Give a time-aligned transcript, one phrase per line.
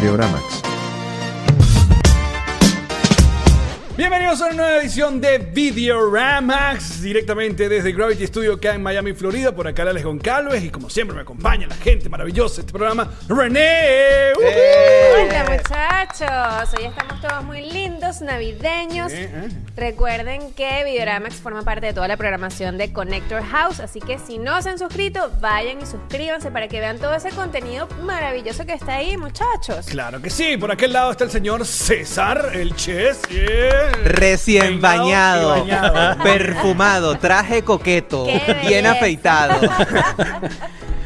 [0.00, 0.69] Videoramax.
[4.00, 9.54] Bienvenidos a una nueva edición de Videoramax, directamente desde Gravity Studio acá en Miami, Florida.
[9.54, 13.12] Por acá Alex Goncalves y como siempre me acompaña la gente maravillosa de este programa,
[13.28, 14.32] René.
[14.38, 15.26] ¡Uhú!
[15.26, 19.12] Hola muchachos, hoy estamos todos muy lindos, navideños.
[19.12, 19.48] Eh, eh.
[19.76, 24.38] Recuerden que Videoramax forma parte de toda la programación de Connector House, así que si
[24.38, 28.72] no se han suscrito, vayan y suscríbanse para que vean todo ese contenido maravilloso que
[28.72, 29.84] está ahí, muchachos.
[29.90, 33.20] Claro que sí, por aquel lado está el señor César, el Chess.
[33.28, 33.89] yeah.
[34.04, 36.22] Recién bañado, bañado.
[36.22, 38.92] perfumado, traje coqueto, ¡Qué bien belleza!
[38.92, 39.60] afeitado.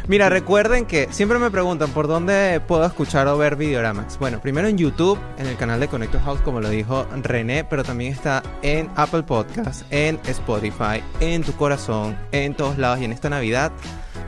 [0.06, 4.18] Mira, recuerden que siempre me preguntan por dónde puedo escuchar o ver Videoramax.
[4.18, 7.84] Bueno, primero en YouTube, en el canal de Connector House, como lo dijo René, pero
[7.84, 13.12] también está en Apple Podcast, en Spotify, en tu corazón, en todos lados y en
[13.12, 13.72] esta Navidad.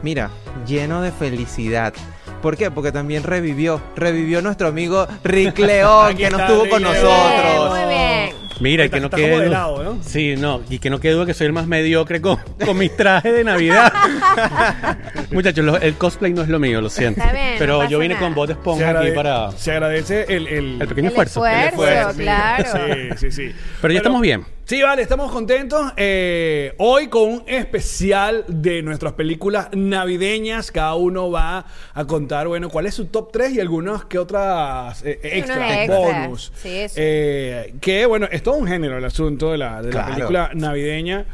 [0.02, 0.30] Mira,
[0.66, 1.92] lleno de felicidad.
[2.40, 2.70] ¿Por qué?
[2.70, 7.10] Porque también revivió, revivió nuestro amigo Rick León, que no está estuvo con nosotros.
[7.10, 8.45] Bien, muy bien.
[8.60, 9.98] Mira, y que no quede lado, ¿no?
[10.02, 12.96] Sí, no, y que no quede duda que soy el más mediocre con, con mis
[12.96, 13.92] trajes de Navidad.
[15.30, 17.20] Muchachos, lo- el cosplay no es lo mío, lo siento.
[17.20, 18.26] Está bien, Pero yo vine nada.
[18.26, 21.44] con voz de esponja aquí para se agradece el, el, el pequeño El esfuerzo.
[21.46, 21.82] esfuerzo.
[21.84, 22.22] el esfuerzo, sí.
[22.22, 22.94] claro.
[23.18, 23.54] Sí, sí, sí.
[23.82, 24.44] Pero ya estamos bien.
[24.68, 25.92] Sí, vale, estamos contentos.
[25.96, 30.72] Eh, hoy con un especial de nuestras películas navideñas.
[30.72, 35.04] Cada uno va a contar, bueno, cuál es su top 3 y algunos que otras
[35.04, 35.98] eh, extras, extras.
[36.00, 36.52] bonus.
[36.60, 36.94] Sí, sí.
[36.96, 40.14] Eh, que, bueno, es todo un género el asunto de la, de la Claro.
[40.14, 41.26] película navideña.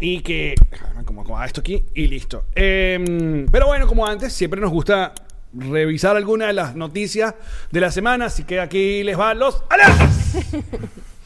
[0.00, 0.56] Y que,
[1.04, 2.46] como, como esto aquí y listo.
[2.56, 5.12] Eh, pero bueno, como antes, siempre nos gusta
[5.52, 7.36] revisar alguna de las noticias
[7.70, 8.24] de la semana.
[8.24, 10.38] Así que aquí les van los alertas.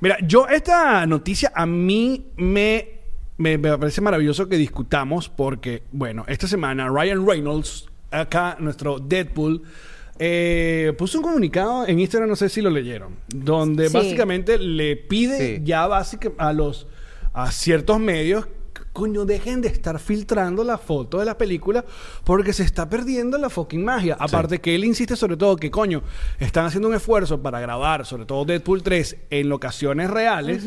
[0.00, 2.88] Mira, yo esta noticia a mí me,
[3.36, 9.62] me, me parece maravilloso que discutamos porque, bueno, esta semana Ryan Reynolds, acá nuestro Deadpool,
[10.20, 13.94] eh, puso un comunicado en Instagram, no sé si lo leyeron, donde Sí.
[13.94, 15.62] básicamente le pide Sí.
[15.64, 16.86] ya básicamente a los
[17.34, 18.48] a ciertos medios
[18.98, 21.84] coño dejen de estar filtrando la foto de la película
[22.24, 24.16] porque se está perdiendo la fucking magia.
[24.18, 26.02] Aparte que él insiste sobre todo que coño
[26.40, 30.64] están haciendo un esfuerzo para grabar sobre todo Deadpool 3 en locaciones reales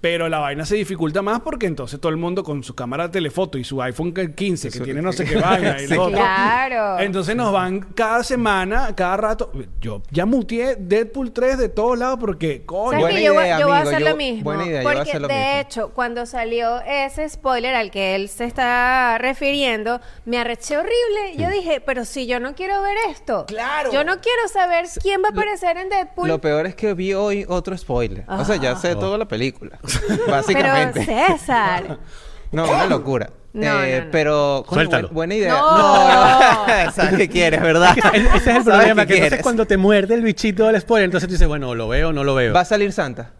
[0.00, 3.10] pero la vaina se dificulta más porque entonces todo el mundo con su cámara de
[3.12, 5.94] telefoto y su iPhone 15 que Eso- tiene no sé qué vaina y Sí.
[5.96, 6.98] otro, Claro.
[7.00, 9.52] entonces nos van cada semana, cada rato.
[9.80, 12.92] Yo ya muteé Deadpool 3 de todos lados porque, coño.
[12.92, 14.42] ¿Sabes Buena que yo, voy- idea, yo voy a hacer yo- lo mismo?
[14.44, 15.60] buena idea, yo voy a porque hacer lo de mismo.
[15.60, 21.36] hecho, cuando salió ese spoiler al que él se está refiriendo, me arreché horrible.
[21.36, 23.44] Yo dije, pero si yo no quiero ver esto.
[23.46, 23.92] Claro.
[23.92, 26.28] Yo no quiero saber quién va a aparecer en Deadpool.
[26.28, 28.24] Lo peor es que vi hoy otro spoiler.
[28.28, 29.78] O sea, ya sé toda la película.
[30.08, 31.04] pero Básicamente.
[31.04, 31.98] César.
[32.52, 33.30] No, una locura.
[33.52, 34.10] No, Eh, no, no.
[34.10, 35.08] Pero, coño, Suéltalo.
[35.10, 35.52] buen- buena idea.
[35.52, 36.66] No.
[36.86, 36.92] no.
[36.92, 37.96] Sabes qué quieres, ¿verdad?
[38.12, 41.34] Ese es el problema, que entonces cuando te muerde el bichito del spoiler, entonces tú
[41.34, 42.52] dices, bueno, lo veo o no lo veo.
[42.52, 43.30] Va a salir Santa.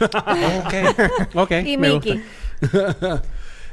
[0.00, 0.74] Ok,
[1.34, 1.50] ok.
[1.64, 2.22] y me Mickey.
[2.60, 3.22] gusta.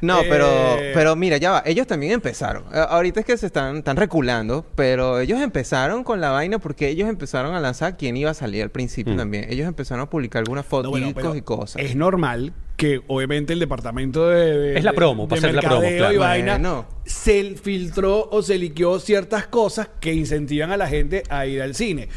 [0.02, 0.26] No, Eh.
[0.30, 1.64] pero, pero mira, ya va.
[1.66, 2.64] Ellos también empezaron.
[2.74, 7.10] Ahorita es que se están, están reculando, pero ellos empezaron con la vaina porque ellos
[7.10, 9.48] empezaron a lanzar quién iba a salir al principio también.
[9.50, 11.82] Ellos empezaron a publicar algunas No, fotos bueno, y cosas.
[11.82, 15.62] Es normal que obviamente el departamento de, de- Es la promo, de para hacer la
[15.62, 16.14] promo, claro.
[16.14, 16.86] y vaina Bueno.
[17.06, 21.74] se filtró o se liqueó ciertas cosas que incentivan a la gente a ir al
[21.74, 22.08] cine.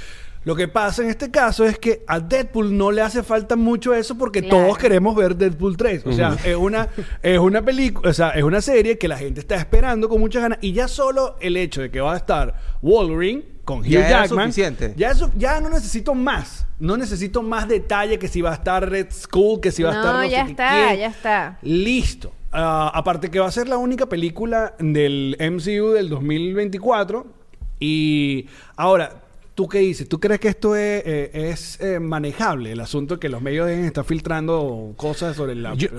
[0.45, 3.93] Lo que pasa en este caso es que a Deadpool no le hace falta mucho
[3.95, 4.65] eso porque Claro.
[4.65, 6.07] todos queremos ver Deadpool 3.
[6.07, 6.89] O sea, es una,
[7.23, 10.41] es una película, o sea, es una serie que la gente está esperando con muchas
[10.43, 10.59] ganas.
[10.63, 14.47] Y ya solo el hecho de que va a estar Wolverine con Hugh Ya Jackman.
[14.47, 14.95] suficiente.
[14.97, 16.67] Ya, eso- ya no necesito más.
[16.79, 19.95] No necesito más detalle que si va a estar Red Skull, que si va a
[19.97, 21.59] estar No, sé ya qué está, ya está.
[21.61, 22.33] Listo.
[22.51, 27.27] Ah, aparte que va a ser la única película del MCU del 2024.
[27.79, 28.47] Y
[28.77, 29.20] ahora,
[29.61, 30.09] ¿tú qué dices?
[30.09, 32.73] ¿Tú crees que esto es, eh, es, eh, manejable?
[32.73, 35.91] El asunto que los medios deben estar filtrando cosas sobre la Yo,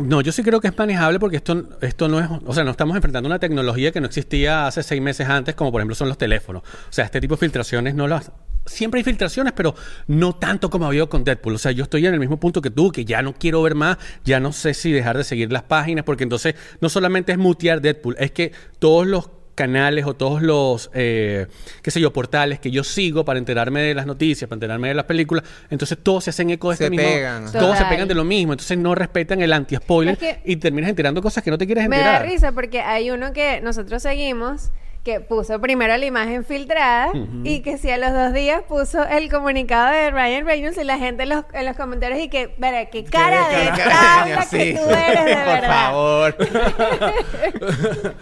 [0.00, 2.70] no, yo sí creo que es manejable porque esto, esto no es, o sea, no
[2.70, 6.08] estamos enfrentando una tecnología que no existía hace seis meses antes, como por ejemplo son
[6.08, 6.62] los teléfonos.
[6.62, 8.32] O sea, este tipo de filtraciones no las,
[8.64, 9.74] siempre hay filtraciones, pero
[10.06, 11.56] no tanto como ha habido con Deadpool.
[11.56, 13.74] O sea, yo estoy en el mismo punto que tú, que ya no quiero ver
[13.74, 17.38] más, ya no sé si dejar de seguir las páginas, porque entonces no solamente es
[17.38, 19.28] mutear Deadpool, es que todos los
[19.60, 21.46] canales o todos los, eh,
[21.82, 24.94] qué sé yo, portales que yo sigo para enterarme de las noticias, para enterarme de
[24.94, 27.12] las películas, entonces todos se hacen eco de Se este mismo...
[27.12, 27.52] pegan.
[27.52, 30.88] Todos se pegan de lo mismo, entonces no respetan el anti-spoiler Es que- y terminas
[30.88, 32.28] enterando cosas que no te quieres Me da enterar.
[32.32, 34.70] risa porque hay uno que nosotros seguimos
[35.04, 37.10] que puso primero la imagen filtrada
[37.42, 40.98] y que si a los dos días puso el comunicado de Ryan Reynolds y la
[40.98, 44.90] gente en los, en los comentarios y que, verá, qué cara de tabla que tú
[44.90, 45.90] eres de Por verdad.
[45.90, 46.36] favor.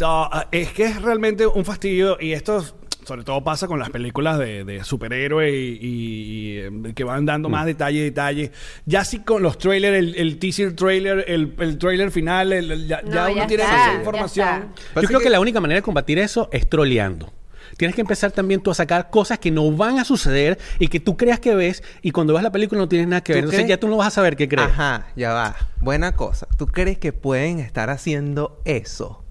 [0.00, 2.79] No, es que es realmente un fastidio y esto, o
[3.10, 7.26] sobre todo pasa con las películas de, de superhéroes y, y- y, eh, que van
[7.26, 7.52] dando Mm.
[7.52, 8.52] más detalle, detalle.
[8.86, 12.86] Ya sí con los trailers, el, el teaser trailer, el, el trailer final, el- el-
[12.86, 14.46] ya, No, ya uno ya tiene está, esa ya información.
[14.94, 15.30] Yo creo que- que...
[15.30, 17.32] la única manera de combatir eso es troleando.
[17.76, 21.00] Tienes que empezar también tú a sacar cosas que no van a suceder y que
[21.00, 23.44] tú creas que ves y cuando ves la película no tienes nada que ¿Tú ver.
[23.44, 23.68] Entonces crees?
[23.70, 24.68] ya tú no vas a saber qué crees.
[24.68, 25.56] Ajá, ya va.
[25.80, 26.46] Buena cosa.
[26.56, 29.24] ¿Tú crees que pueden estar haciendo eso?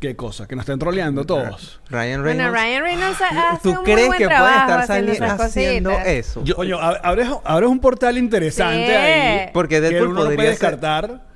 [0.00, 1.80] Qué cosa, que nos estén troleando todos.
[1.88, 2.52] Ryan Bueno, Reynolds.
[2.60, 5.90] Ryan Reynolds hace ¿Tú un muy crees buen que puede estar haciendo sali- esas haciendo
[5.90, 6.08] cositas.
[6.12, 6.44] eso?
[6.44, 8.92] Yo- Coño, ab- abres, abres un portal interesante Sí.
[8.92, 9.50] ahí.
[9.54, 11.34] Porque que Deadpool uno no puede podría ser- descartar.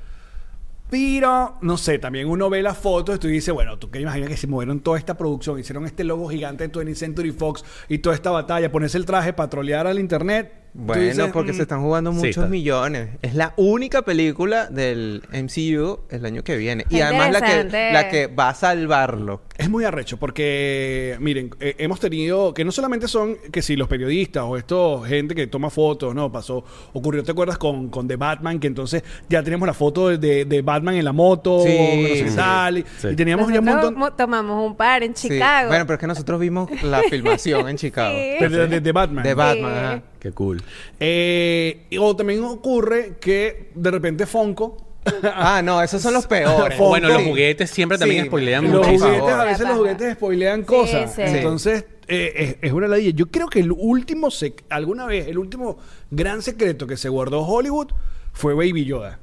[0.91, 4.31] Pero, no sé, también uno ve las fotos y tú dices, bueno, tú que imaginas
[4.31, 7.99] que se movieron toda esta producción, hicieron este logo gigante de 20th Century Fox y
[7.99, 10.51] toda esta batalla, ponerse el traje para trolear al internet.
[10.81, 13.09] Bueno, dices, porque mm, se están jugando muchos millones.
[13.23, 16.85] Es la única película del MCU el año que viene.
[16.89, 19.43] Y además la que, la que va a salvarlo.
[19.59, 23.89] Es muy arrecho porque, miren, eh, hemos tenido que no solamente son que si los
[23.89, 26.31] periodistas o esto, gente que toma fotos, ¿no?
[26.31, 27.59] Pasó, ocurrió, ¿te acuerdas?
[27.59, 31.05] Con, con The Batman, que entonces ya tenemos la foto de- de, de Batman en
[31.05, 32.31] la moto, Sí, no se sí.
[32.31, 33.09] sale, Sí.
[33.09, 35.29] y teníamos ya un Nosotros montón mo- tomamos un par en Sí.
[35.29, 35.69] Chicago.
[35.71, 38.17] Bueno, pero es que nosotros vimos la filmación en Chicago.
[38.17, 38.45] Sí.
[38.45, 39.25] de, de- de- de Batman.
[39.25, 39.77] De Batman, Sí.
[39.85, 40.03] ajá.
[40.21, 40.63] Qué cool.
[40.99, 44.77] Eh, y- o también ocurre que de repente Fonco.
[45.23, 46.77] Ah, no, esos son los peores.
[46.77, 46.91] Fonco.
[46.91, 48.99] Bueno, los juguetes siempre también spoilean los mucho.
[49.05, 51.15] por juguetes, a veces los juguetes spoilean cosas.
[51.15, 51.23] sí.
[51.25, 53.11] Entonces, eh, es, es una ladilla.
[53.15, 55.79] Yo creo que el último, sec- alguna vez, el último
[56.11, 57.89] gran secreto que se guardó Hollywood
[58.33, 59.19] fue Baby Yoda.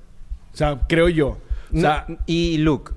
[0.54, 1.28] O sea, creo yo.
[1.30, 1.38] O
[1.72, 2.94] No, sea, y Luke.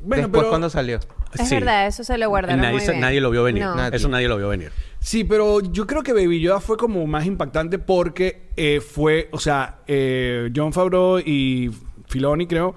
[0.00, 0.98] bueno, Después, pero- cuando salió?
[1.38, 1.54] Es Sí.
[1.54, 3.00] verdad, eso se lo guardaron nadie, muy sa- bien.
[3.00, 3.62] nadie lo vio venir.
[3.62, 3.74] No.
[3.74, 3.96] Nadie.
[3.96, 4.70] Eso nadie lo vio venir.
[5.00, 9.38] Sí, pero yo creo que Baby Yoda fue como más impactante porque eh, fue, o
[9.38, 11.70] sea, eh, John Favreau y
[12.08, 12.74] Filoni, creo,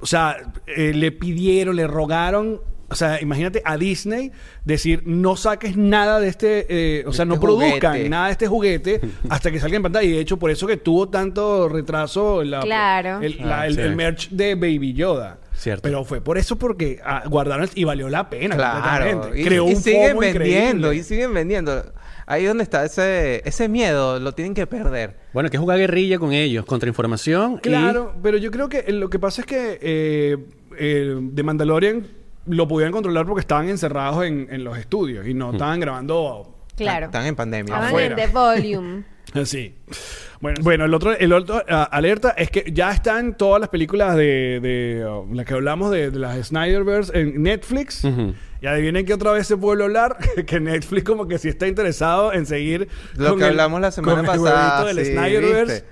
[0.00, 0.36] o sea,
[0.66, 2.60] eh, le pidieron, le rogaron.
[2.90, 4.32] O sea, imagínate a Disney
[4.64, 8.08] decir no saques nada de este, eh, o sea, Este no produzcan juguete.
[8.08, 10.08] nada de este juguete hasta que salga en pantalla.
[10.08, 13.20] Y de hecho, por eso que tuvo tanto retraso la- Claro.
[13.20, 13.80] el, la- Ah, el- sí.
[13.82, 15.36] el merch de Baby Yoda.
[15.58, 15.82] Cierto.
[15.82, 18.54] Pero fue por eso porque ah, guardaron el- y valió la pena.
[18.54, 19.04] Claro.
[19.10, 19.40] completamente.
[19.40, 20.94] Y, Creó y un siguen FOMO vendiendo, increíble.
[20.96, 21.92] y siguen vendiendo.
[22.26, 25.16] Ahí donde está ese, ese miedo, lo tienen que perder.
[25.32, 27.54] Bueno, hay que jugar guerrilla con ellos, contra información.
[27.54, 30.36] y- Claro, pero yo creo que eh, lo que pasa es que eh,
[30.78, 32.06] eh, de Mandalorian
[32.46, 37.06] lo pudieron controlar porque estaban encerrados en, en los estudios y no estaban grabando Claro.
[37.06, 37.64] Están en pandemia.
[37.74, 38.22] Estaban afuera.
[38.22, 39.04] en The Volume.
[39.34, 39.74] así.
[40.40, 44.16] Bueno, bueno, el otro, el otro ah, alerta es que ya están todas las películas
[44.16, 48.04] de, de oh, las que hablamos de, de las Snyderverse en Netflix.
[48.60, 52.32] Y adivinen que otra vez se puede hablar que Netflix como que sí está interesado
[52.32, 55.72] en seguir Lo que hablamos la semana pasada, del sí, Snyderverse.
[55.74, 55.88] ¿viste?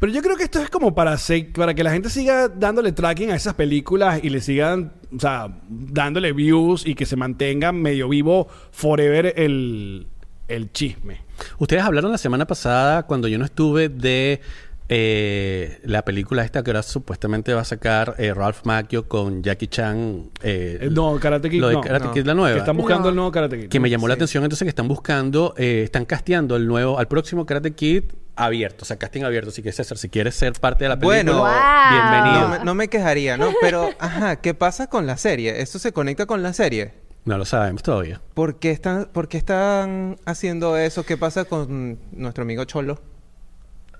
[0.00, 2.92] Pero yo creo que esto es como para, se- para que la gente siga dándole
[2.92, 7.72] tracking a esas películas y le sigan, o sea, dándole views y que se mantenga
[7.72, 10.08] medio vivo forever el,
[10.48, 11.23] el chisme.
[11.58, 14.40] Ustedes hablaron la semana pasada, cuando yo no estuve, de
[14.88, 19.66] eh, la película esta que ahora supuestamente va a sacar eh, Ralph Macchio con Jackie
[19.68, 20.30] Chan.
[20.42, 21.80] eh, Eh, no, Karate Kid Lo de no.
[21.80, 22.12] Karate No.
[22.12, 22.58] Kid, la Que nueva.
[22.58, 23.08] están buscando No.
[23.08, 23.68] el nuevo Karate Kid.
[23.68, 27.08] Que me llamó la atención entonces que están buscando, eh, están casteando el nuevo, al
[27.08, 28.04] próximo Karate Kid
[28.36, 29.50] abierto, o sea, casting abierto.
[29.50, 31.38] Así que César, si quieres ser parte de la película, Bueno.
[31.38, 31.90] Wow.
[31.90, 32.48] bienvenido.
[32.48, 33.52] No, me- no me quejaría, ¿no?
[33.62, 35.62] Pero, ajá, ¿qué pasa con la serie?
[35.62, 37.03] ¿Esto se conecta con la serie?
[37.24, 38.20] No lo sabemos todavía.
[38.34, 41.04] ¿Por qué están, por qué están haciendo eso?
[41.04, 43.00] ¿Qué pasa con nuestro amigo Cholo?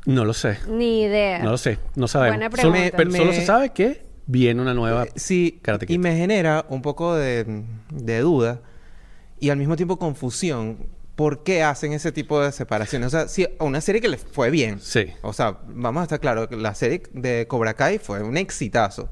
[0.04, 0.58] No lo sé.
[0.68, 1.38] Ni idea.
[1.42, 1.78] No lo sé.
[1.94, 2.38] No sabemos.
[2.38, 5.04] Buena Solo, pero solo se sabe que viene una nueva.
[5.04, 5.94] Eh, Sí, Karate Kid.
[5.94, 8.60] y me genera un poco de, de duda
[9.40, 10.86] y al mismo tiempo confusión.
[11.16, 13.06] ¿Por qué hacen ese tipo de separaciones?
[13.06, 14.80] O sea, si a una serie que les fue bien.
[14.80, 15.06] Sí.
[15.22, 19.08] O sea, vamos a estar claros, que la serie de Cobra Kai fue un exitazo.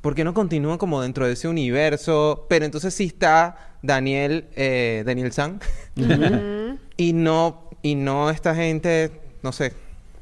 [0.00, 2.46] ¿Por qué no continúa como dentro de ese universo?
[2.48, 5.60] Pero entonces sí está Daniel, eh, Daniel San.
[6.96, 9.72] y no, y no esta gente, no sé,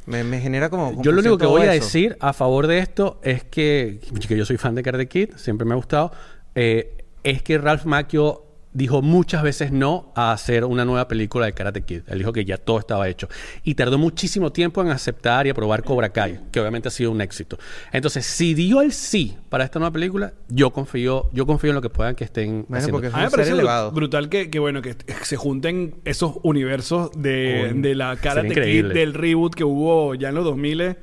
[0.07, 1.03] me, me genera como...
[1.03, 4.47] Yo lo único que voy a decir a favor de esto es que, que yo
[4.47, 6.13] soy fan de Karate Kid, siempre me ha gustado,
[6.55, 8.46] eh, es que Ralph Macchio
[8.77, 12.03] dijo muchas veces no a hacer una nueva película de Karate Kid.
[12.09, 13.29] Él dijo que ya todo estaba hecho.
[13.65, 17.21] Y tardó muchísimo tiempo en aceptar y aprobar Cobra Kai, que obviamente ha sido un
[17.23, 17.59] éxito.
[17.93, 21.83] Entonces, si dio el sí para esta nueva película, yo confío, yo confío en lo
[21.83, 23.17] que puedan que estén Bueno, haciendo.
[23.17, 23.91] A mí me parece elevado.
[23.93, 29.15] brutal que, que, bueno, que se junten esos universos de, de la Karate Kid del
[29.15, 30.97] reboot que hubo ya en los 2000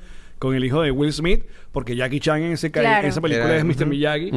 [0.43, 3.03] con el hijo de Will Smith, porque Jackie Chan en, ese, Claro.
[3.03, 3.85] en esa película Era- es Mr.
[3.85, 4.29] Miyagi.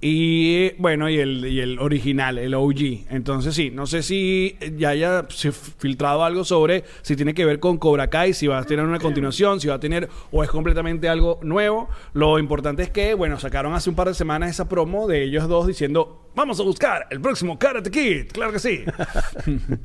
[0.00, 3.06] Y bueno, y el, y el original, el OG.
[3.10, 7.76] Entonces sí, no sé si ya haya filtrado algo sobre si tiene que ver con
[7.76, 11.08] Cobra Kai, si va a tener una continuación, si va a tener o es completamente
[11.08, 11.88] algo nuevo.
[12.14, 15.46] Lo importante es que, bueno, sacaron hace un par de semanas esa promo de ellos
[15.48, 18.32] dos diciendo, vamos a buscar el próximo Karate Kid.
[18.32, 18.84] Claro que sí.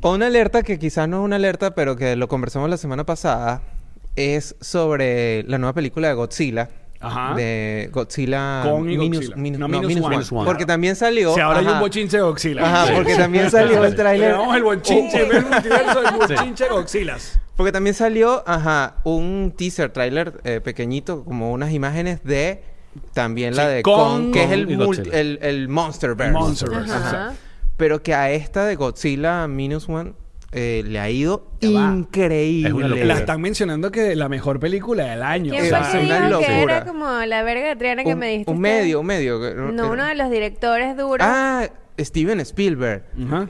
[0.01, 3.05] O Una alerta que quizás no es una alerta, pero que lo conversamos la semana
[3.05, 3.61] pasada,
[4.17, 6.69] es sobre la nueva película de Godzilla.
[6.99, 7.35] Ajá.
[7.35, 8.61] De Godzilla...
[8.63, 9.35] Con y Minus- Godzilla.
[9.35, 10.15] Minus- No, no, Minus Minus One.
[10.15, 10.45] Minus One.
[10.45, 11.33] Porque también salió...
[11.35, 12.65] si ahora hay un bochinche de Godzilla.
[12.65, 12.93] Ajá, Sí.
[12.95, 14.31] porque también salió el Le tráiler...
[14.31, 17.39] damos el bochinche, un- el multiverso del bochinche de Godzillas.
[17.55, 22.63] Porque también salió, ajá, un teaser trailer eh, pequeñito, como unas imágenes de
[23.13, 26.33] también la Sí, de Kong, Kong, que es el, multi- el, el Monsterverse.
[26.33, 26.93] Monsterverse.
[26.93, 27.33] Ajá.
[27.77, 30.13] Pero que a esta de Godzilla Minus One
[30.51, 32.69] eh, le ha ido Ya increíble.
[32.69, 33.05] Es una locura.
[33.05, 35.51] La están mencionando que la mejor película del año.
[35.51, 38.03] ¿Quién O fue sea, el que una dijo que era como la verga de Triana
[38.03, 38.51] que un, me dijiste?
[38.51, 39.39] un medio, un medio.
[39.71, 41.27] No, uno de los directores duros.
[41.27, 41.67] Ah,
[41.99, 43.03] Steven Spielberg.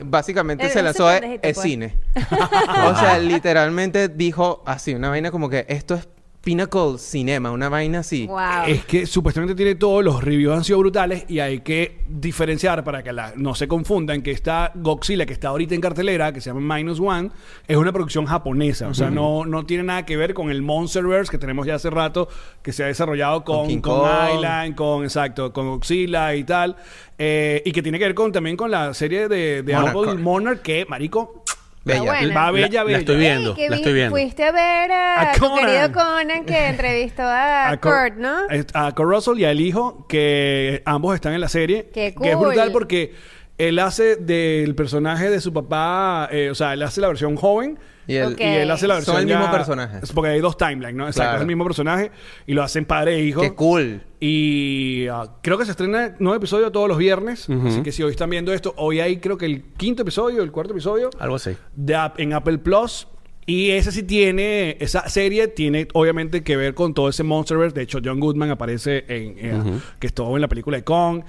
[0.04, 1.66] Básicamente se lanzó a pendejito, es pues.
[1.66, 1.94] cine.
[2.86, 6.08] o sea, literalmente dijo así, una vaina como que esto es
[6.52, 8.26] Pinnacle Cinema, una vaina así.
[8.26, 8.38] Wow.
[8.66, 13.02] Es que supuestamente tiene todos los reviews han sido brutales y hay que diferenciar para
[13.02, 16.48] que la- no se confundan que esta Godzilla que está ahorita en cartelera, que se
[16.48, 17.28] llama Minus One,
[17.66, 18.88] es una producción japonesa.
[18.88, 21.90] O sea, no, no tiene nada que ver con el Monsterverse que tenemos ya hace
[21.90, 22.28] rato,
[22.62, 24.34] que se ha desarrollado con, Con King con Kong.
[24.36, 26.76] Island, con, exacto, con Godzilla y tal.
[27.18, 29.96] Eh, y que tiene que ver con también con la serie de, de Monarch.
[29.96, 31.42] Apple Monarch, que, marico,
[31.84, 32.02] Bella.
[32.02, 32.34] buena.
[32.34, 32.98] va La- bella, la bella.
[32.98, 34.10] estoy viendo, Ey, la estoy viendo.
[34.10, 35.66] Fuiste a ver a, A tu Conan.
[35.66, 38.36] querido Conan que entrevistó a, Cor- Kurt, ¿no?
[38.74, 41.84] A Kurt Russell y al hijo, que ambos están en la serie.
[41.94, 42.46] Qué Que es cool.
[42.48, 43.14] brutal porque
[43.56, 47.78] él hace del personaje de su papá, eh, o sea, él hace la versión joven.
[48.08, 48.40] Y el- Ok.
[48.40, 49.98] Y él hace la Son versión el mismo ya- personaje.
[50.02, 51.04] es Porque hay dos timelines, ¿no?
[51.06, 51.36] Exacto, Claro.
[51.36, 52.10] es el mismo personaje.
[52.46, 53.40] Y lo hacen padre e hijo.
[53.42, 54.00] Qué cool.
[54.18, 57.48] Y ah, creo que se estrena nuevo episodio todos los viernes.
[57.66, 60.50] Así que si hoy están viendo esto, hoy hay creo que el quinto episodio, el
[60.50, 61.56] cuarto episodio Algo así.
[61.76, 63.06] de App- en Apple Plus.
[63.46, 67.74] Y ese sí tiene, esa serie tiene obviamente que ver con todo ese Monsterverse.
[67.74, 71.22] De hecho, John Goodman aparece en, eh, que estuvo en la película de Kong.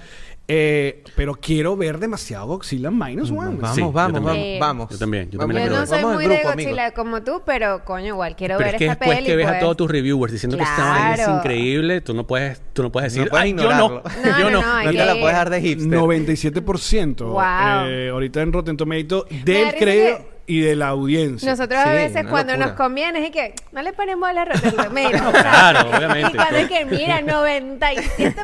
[0.51, 3.57] Eh, pero quiero ver demasiado Godzilla Minus One.
[3.59, 4.57] Vamos, Sí, vamos, vamos, Sí.
[4.59, 4.89] vamos.
[4.89, 5.87] Yo también, yo también Yo quiero no ver.
[5.87, 6.95] soy Vamos muy en de grupo, Godzilla amigo.
[6.95, 9.27] como tú, pero coño, igual quiero Pero ver es que esta después peli.
[9.27, 9.59] que ves a pues.
[9.61, 11.37] todos tus reviewers diciendo que esta vaina es Claro.
[11.37, 14.03] increíble, tú no puedes, tú no puedes No decir, puedes "Ay, yo no, ignorarlo.
[14.25, 14.61] No, yo no, no.
[14.61, 15.87] no, No te la puedes dar de hipster.
[15.99, 17.41] 97% Wow.
[17.87, 21.49] eh, ahorita en Rotten Tomato del creo que- y de la audiencia.
[21.51, 22.67] Nosotros Sí, a veces cuando locura.
[22.67, 24.89] nos conviene es que no le ponemos a la rota.
[24.93, 26.31] Mira, Claro, obviamente.
[26.33, 27.21] Y cuando es que mira,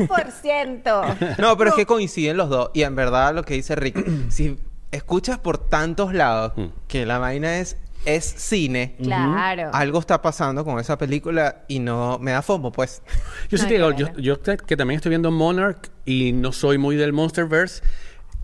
[0.06, 1.38] 97%.
[1.40, 2.70] No, pero es que coinciden los dos.
[2.74, 4.58] Y en verdad lo que dice Rick, si
[4.92, 6.66] escuchas por tantos lados Mm.
[6.88, 9.72] que la vaina es, es cine, Claro.
[9.74, 13.02] algo está pasando con esa película y no me da fomo, pues.
[13.50, 14.14] Yo sí No, te digo, claro.
[14.16, 17.82] yo, yo te- que también estoy viendo Monarch y no soy muy del Monsterverse.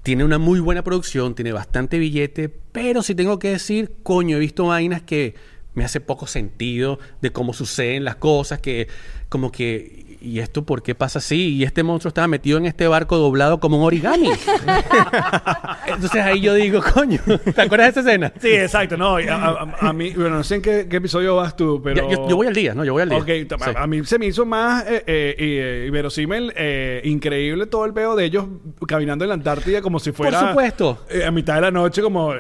[0.04, 4.40] Tiene una muy buena producción, tiene bastante billete, pero si tengo que decir, coño, he
[4.40, 5.36] visto vainas que
[5.74, 8.88] me hace poco sentido de cómo suceden las cosas, que
[9.30, 11.56] como que, ¿y esto por qué pasa así?
[11.56, 14.30] Y este monstruo estaba metido en este barco doblado como un origami.
[15.88, 17.20] Entonces ahí yo digo, coño,
[17.56, 18.34] ¿te acuerdas de esa escena?
[18.40, 18.98] Sí, exacto.
[18.98, 22.10] No, a, a- a mí, bueno, no sé en qué, qué episodio vas tú, pero...
[22.10, 22.84] Yo, yo- yo voy al día, ¿no?
[22.86, 23.18] Yo voy al día.
[23.18, 23.72] Ok, t- Sí.
[23.76, 27.94] a, a mí se me hizo más eh, eh, eh, inverosímil, eh, increíble todo el
[27.94, 28.46] peo de ellos
[28.88, 30.50] caminando en la Antártida como si fuera...
[30.50, 31.06] supuesto.
[31.10, 32.34] eh, a mitad de la noche como,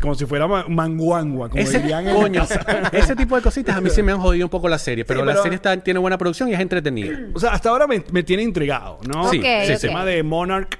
[0.00, 2.42] como si fuera ma- manguangua, como Ese, dirían en- coño,
[2.92, 5.20] ese tipo de cositas a mí sí me han jodido un poco la serie, pero,
[5.20, 7.18] Sí, la serie está, tiene buena producción y es entretenida.
[7.34, 9.30] O sea, hasta ahora me, me tiene intrigado, ¿no?
[9.30, 10.78] Sí, Ok, sí, El tema de Monarch,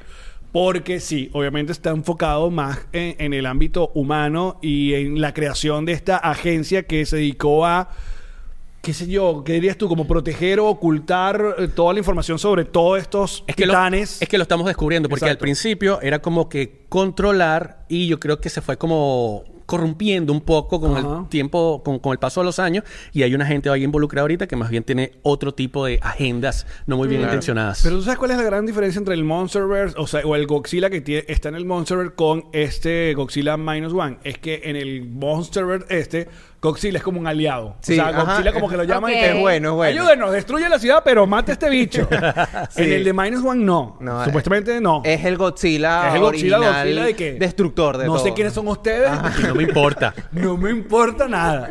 [0.52, 5.84] porque sí, obviamente está enfocado más en, en el ámbito humano y en la creación
[5.84, 7.90] de esta agencia que se dedicó a,
[8.86, 9.88] qué sé yo, ¿qué dirías tú?
[9.88, 14.22] Como proteger o ocultar eh, toda la información sobre todos estos Es que, lo, titanes.
[14.22, 18.40] es que lo estamos descubriendo, porque al principio era como que controlar y yo creo
[18.40, 21.18] que se fue como corrompiendo un poco con Ajá.
[21.24, 24.20] el tiempo, con, con el paso de los años, y hay una gente ahí involucrada
[24.22, 27.32] ahorita que más bien tiene otro tipo de agendas no muy bien Claro.
[27.32, 27.80] intencionadas.
[27.82, 30.46] Pero tú sabes cuál es la gran diferencia entre el Monsterverse, o sea, o el
[30.46, 34.18] Godzilla que está en el Monsterverse con este Godzilla Minus One.
[34.22, 36.28] Es que en el Monsterverse este,
[36.66, 37.76] Godzilla es como un aliado.
[37.80, 38.22] Sí, o sea, ajá.
[38.24, 40.02] Godzilla como que lo llama y te Es bueno, es bueno.
[40.02, 42.08] Ayúdenos, destruye la ciudad, pero mata a este bicho.
[42.70, 42.82] Sí.
[42.82, 43.96] En el de Minus One no.
[44.00, 45.00] No, Supuestamente no.
[45.04, 48.24] Es el Godzilla Es el Godzilla, original, Godzilla de que destructor de no todo.
[48.24, 49.10] sé quiénes son ustedes.
[49.40, 50.14] Y no me importa.
[50.32, 51.68] No me importa nada.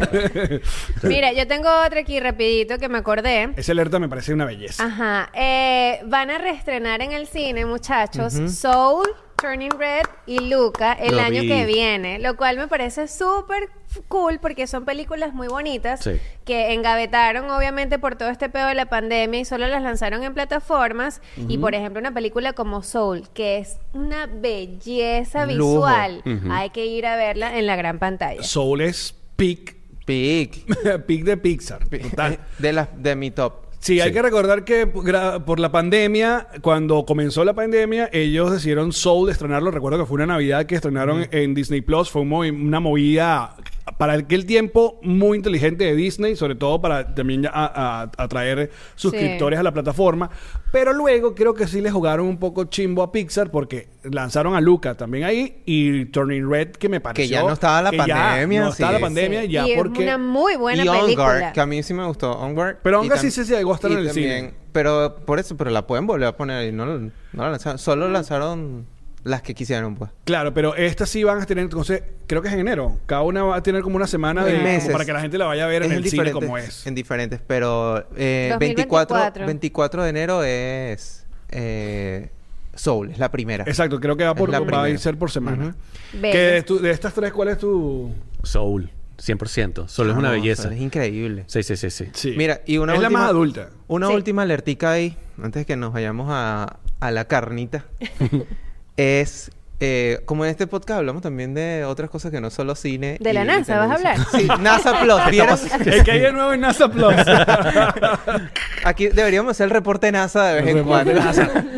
[1.03, 3.51] Mira, yo tengo otra aquí rapidito que me acordé.
[3.55, 4.85] Ese alerta me parece una belleza.
[4.85, 5.29] Ajá.
[5.33, 11.21] Eh, van a reestrenar en el cine, muchachos, Soul, Turning Red y Luca el Lo
[11.21, 11.47] año vi.
[11.49, 12.19] que viene.
[12.19, 13.69] Lo cual me parece súper
[14.07, 16.19] cool porque son películas muy bonitas Sí.
[16.45, 20.33] que engavetaron obviamente por todo este pedo de la pandemia y solo las lanzaron en
[20.33, 21.21] plataformas.
[21.47, 25.73] Y por ejemplo, una película como Soul, que es una belleza Lujo.
[25.75, 28.43] visual, hay que ir a verla en la gran pantalla.
[28.43, 29.75] Soul es peak,
[30.05, 30.65] Pic.
[31.07, 31.87] peak de Pixar.
[31.87, 32.39] Total.
[32.59, 33.64] De, la, de mi top.
[33.85, 34.13] Sí, hay Sí.
[34.15, 39.69] que recordar que por la pandemia, cuando comenzó la pandemia, ellos decidieron Soul estrenarlo.
[39.69, 42.09] Recuerdo que fue una Navidad que estrenaron en Disney Plus.
[42.09, 43.55] Fue una movida
[43.99, 49.71] para aquel tiempo muy inteligente de Disney, sobre todo para también atraer suscriptores a la
[49.71, 50.31] plataforma.
[50.71, 54.61] Pero luego creo que sí le jugaron un poco chimbo a Pixar porque lanzaron a
[54.61, 58.05] Luca también ahí y Turning Red que me pareció ya no estaba la que ya
[58.15, 58.93] pandemia, no estaba sí.
[58.95, 59.47] la pandemia Sí.
[59.49, 61.25] ya y porque es una muy buena y película.
[61.27, 62.31] Onward, que a mí sí me gustó.
[62.33, 62.77] Onward.
[62.83, 64.53] Pero Onward sí se llegó a estar y en el también- cine.
[64.71, 67.77] Pero por eso, pero la pueden volver a poner y no, no la lanzaron.
[67.79, 68.85] Solo lanzaron
[69.23, 70.11] las que quisieron, pues.
[70.25, 72.99] Claro, pero estas sí van a tener, entonces, creo que es en enero.
[73.07, 74.91] Cada una va a tener como una semana de, meses.
[74.91, 76.85] para que la gente la vaya a ver en el cine como es.
[76.85, 79.15] En diferentes, pero eh, 2024.
[79.15, 82.29] 24, 24 de enero es eh,
[82.75, 83.63] Soul, es la primera.
[83.65, 85.75] Exacto, creo que va, por, va a ser por semana.
[86.21, 88.11] Que de, tu- de estas tres, ¿cuál es tu...?
[88.43, 89.87] Soul, 100%.
[89.87, 90.73] Soul es una belleza.
[90.73, 91.43] Es increíble.
[91.47, 92.07] Sí, sí, sí, sí.
[92.13, 92.33] Sí.
[92.37, 93.69] Mira, y una es la última, más adulta.
[93.87, 94.13] Una Sí.
[94.13, 97.85] última alertica ahí, antes de que nos vayamos a, a la carnita.
[98.97, 103.17] es, eh, como en este podcast hablamos también de otras cosas que no solo cine.
[103.19, 104.25] ¿De la y NASA vas a televisión.
[104.31, 105.19] Sí, NASA Plus.
[105.29, 105.59] ¿Vieron?
[105.85, 107.13] Es que hay de nuevo en NASA Plus.
[108.85, 111.13] Aquí deberíamos hacer el reporte NASA de vez en cuando.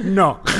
[0.04, 0.42] no.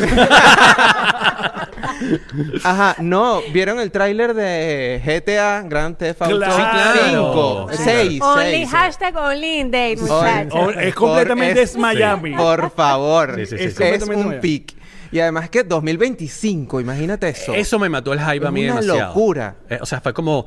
[2.64, 7.68] Ajá, no, ¿vieron el tráiler de GTA Grand Theft Auto Claro.
[7.70, 7.70] 5?
[7.72, 10.54] Sí, 6, Only hashtag only in date, muchachos.
[10.54, 12.36] Oh, es completamente es Miami.
[12.36, 14.76] Por favor, Sí, sí, sí, es, completamente un pic.
[15.12, 17.54] Y además que 2025, imagínate eso.
[17.54, 19.10] Eso me mató el hype a mí una demasiado.
[19.10, 19.56] locura.
[19.70, 20.46] Eh, o sea, fue como,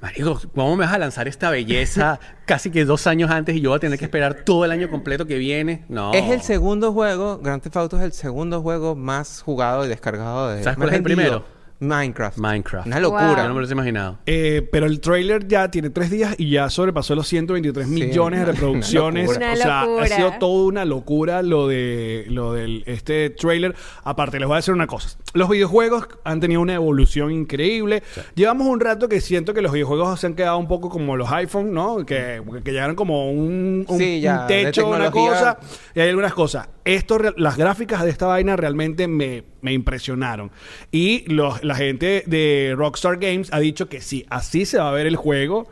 [0.00, 3.70] marico, ¿cómo me vas a lanzar esta belleza casi que dos años antes y yo
[3.70, 5.84] voy a tener que esperar todo el año completo que viene?
[5.88, 6.12] No.
[6.12, 10.50] Es el segundo juego, Grand Theft Auto es el segundo juego más jugado y descargado
[10.50, 10.62] de...
[10.62, 11.61] ¿Sabes cuál es el primero?
[11.82, 12.38] Minecraft.
[12.38, 12.86] Minecraft.
[12.86, 13.02] Una Wow.
[13.10, 13.28] locura.
[13.28, 14.18] Yo no me lo hubiese imaginado.
[14.26, 18.40] Eh, pero el trailer ya tiene tres días y ya sobrepasó los 123 Sí, millones
[18.40, 19.28] de reproducciones.
[19.28, 19.52] una locura.
[19.52, 20.04] o sea, locura.
[20.04, 23.74] ha sido toda una locura lo de lo del este trailer.
[24.04, 25.18] Aparte, les voy a decir una cosa.
[25.34, 28.02] Los videojuegos han tenido una evolución increíble.
[28.34, 31.30] Llevamos un rato que siento que los videojuegos se han quedado un poco como los
[31.32, 32.04] iPhone, ¿no?
[32.04, 35.58] Que, que llegaron como un, un- Sí, ya, un de techo, una cosa.
[35.94, 36.68] Y hay algunas cosas.
[36.84, 40.50] Esto, las gráficas de esta vaina realmente me, me impresionaron.
[40.90, 44.92] Y los, la gente de Rockstar Games ha dicho que sí, así se va a
[44.92, 45.66] ver el juego.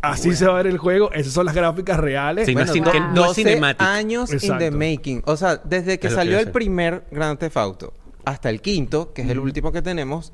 [0.00, 1.12] Así se va a ver el juego.
[1.12, 2.46] Esas son las gráficas reales.
[2.46, 3.84] Sí, no es Bueno, cin- que no es 12 cinemático.
[3.84, 4.76] años in the Exacto.
[4.78, 5.22] making.
[5.26, 7.92] O sea, desde que Es lo que salió el primer Grand Theft Auto
[8.24, 10.32] hasta el quinto, que es el último que tenemos,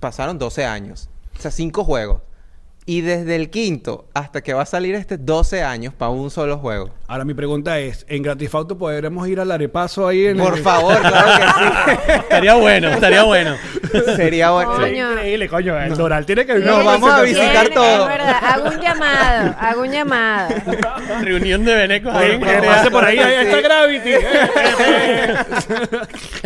[0.00, 1.08] pasaron 12 años.
[1.38, 2.22] O sea, 5 juegos.
[2.88, 6.56] Y desde el quinto hasta que va a salir este, 12 años para un solo
[6.58, 6.90] juego.
[7.08, 10.56] Ahora mi pregunta es, ¿en Grand Theft Auto podremos ir al arepaso ahí en Por
[10.56, 11.28] el- favor, claro
[12.20, 13.56] estaría bueno, estaría bueno.
[13.90, 14.16] que sí.
[14.16, 14.74] Sería bueno.
[14.76, 15.12] Coño.
[15.14, 15.76] Increíble, coño.
[15.80, 18.02] El Doral tiene que Nos Tiene vamos a que- visitar tiene- todo.
[18.02, 20.54] Es verdad, hago un llamado, hago un llamado.
[21.22, 22.62] Reunión de que GTA.
[22.62, 23.62] pase por ahí, ahí está Sí.
[23.64, 24.10] Gravity.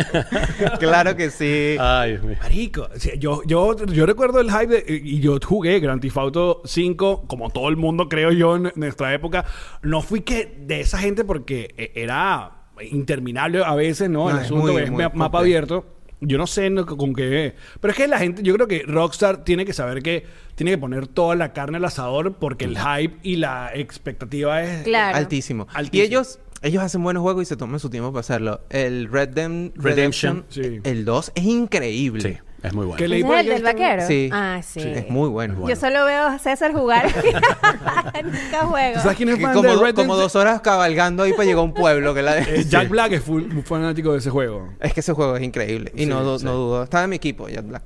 [0.79, 1.75] claro que sí.
[1.79, 2.37] Ay, Dios mío.
[2.41, 2.87] Marico,
[3.19, 7.49] yo, yo, yo recuerdo el hype de- y yo jugué Grand Theft Auto 5, como
[7.49, 9.45] todo el mundo creo yo en nuestra época.
[9.81, 12.51] No fui que de esa gente porque eh, era
[12.89, 14.29] interminable a veces, ¿no?
[14.29, 15.85] El No, es asunto muy, es muy ma- mapa abierto.
[16.23, 17.55] Yo no sé no, con qué.
[17.79, 20.77] Pero es que la gente, yo creo que Rockstar tiene que saber que tiene que
[20.77, 24.83] poner toda la carne al asador porque el hype y la expectativa es.
[24.83, 25.17] Claro.
[25.17, 25.67] Altísimo.
[25.73, 26.03] Altísimo.
[26.03, 28.61] Y ellos, ellos hacen buenos juegos y se toman su tiempo para hacerlo.
[28.69, 30.45] El Red Dem- Redemption.
[30.49, 30.79] Sí.
[30.83, 32.21] el 2 es increíble.
[32.21, 32.97] Sí, es muy bueno.
[32.97, 34.03] Que leí ¿Ese por es el del vaquero?
[34.07, 34.29] Sí.
[34.31, 34.79] Ah, sí.
[34.81, 35.67] Es muy bueno.
[35.67, 37.05] Yo solo veo a César jugar.
[38.23, 38.99] Nunca juego.
[39.01, 40.23] ¿Sabes quién es fan como, de do- Red como Dead?
[40.23, 43.23] dos horas cabalgando ahí para llegar a un pueblo que la Eh, Jack Black es
[43.27, 44.69] full- fanático de ese juego.
[44.79, 45.91] Es que ese juego es increíble.
[45.95, 46.45] Y Sí, no, du- sí.
[46.45, 46.83] no dudo.
[46.83, 47.83] Estaba en mi equipo, Jack Black.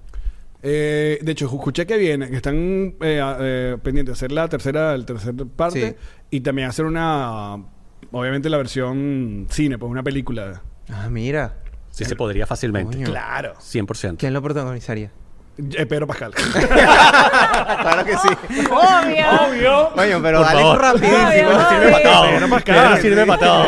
[0.67, 4.95] Eh, de hecho, escuché que viene, que están eh, eh, pendientes de hacer la tercera,
[4.95, 5.95] el tercer parte Sí.
[6.31, 7.57] y también hacer una,
[8.19, 10.61] obviamente la versión cine, pues una película.
[10.91, 11.55] Ah, mira.
[11.91, 12.97] Sí se podría fácilmente.
[12.97, 13.07] Coño.
[13.09, 13.53] Claro.
[13.59, 14.17] 100%.
[14.17, 15.11] ¿Quién lo protagonizaría?
[15.57, 16.33] Eh, Pedro Pascal.
[16.33, 18.27] claro que sí.
[18.69, 19.25] Obvio.
[19.47, 19.89] Obvio.
[19.95, 20.81] Coño, pero Por dale favor.
[20.81, 21.49] rapidísimo.
[21.49, 22.29] Obvio, Sirve para todo.
[22.29, 22.75] Pedro Pascal.
[22.75, 23.65] Pedro sirve para todo.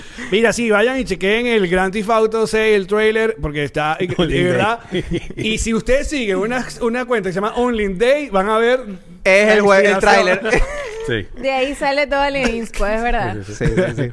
[0.30, 4.06] Mira, sí, vayan y chequen el Grand Theft Auto 6, el trailer, porque está, de
[4.44, 4.80] verdad.
[5.36, 8.80] Y si ustedes siguen una, una cuenta que se llama Only Day, van a ver.
[9.24, 10.00] Es la el, jue- el inspiración.
[10.40, 10.62] tráiler.
[11.06, 11.26] Sí.
[11.40, 13.36] De ahí sale todo el inspo, es verdad.
[13.46, 13.64] sí, sí,
[13.96, 14.10] sí.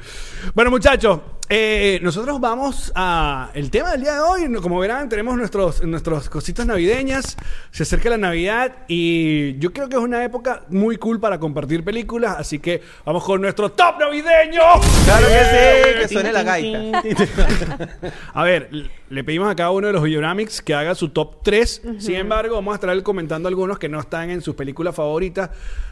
[0.53, 1.19] Bueno, muchachos,
[1.51, 4.53] Eh, nosotros vamos a el tema del día de hoy.
[4.61, 7.37] Como verán, tenemos nuestros, nuestros cositas navideñas.
[7.71, 11.83] Se acerca la Navidad y yo creo que es una época muy cool para compartir
[11.83, 12.35] películas.
[12.37, 14.61] Así que vamos con nuestro top navideño.
[15.05, 17.03] Claro que sí, que suene la gaita.
[18.33, 18.69] A ver,
[19.09, 21.81] le pedimos a cada uno de los Videoramics que haga su top 3.
[21.97, 25.49] Sin embargo, vamos a estar comentando algunos que no están en sus películas favoritas.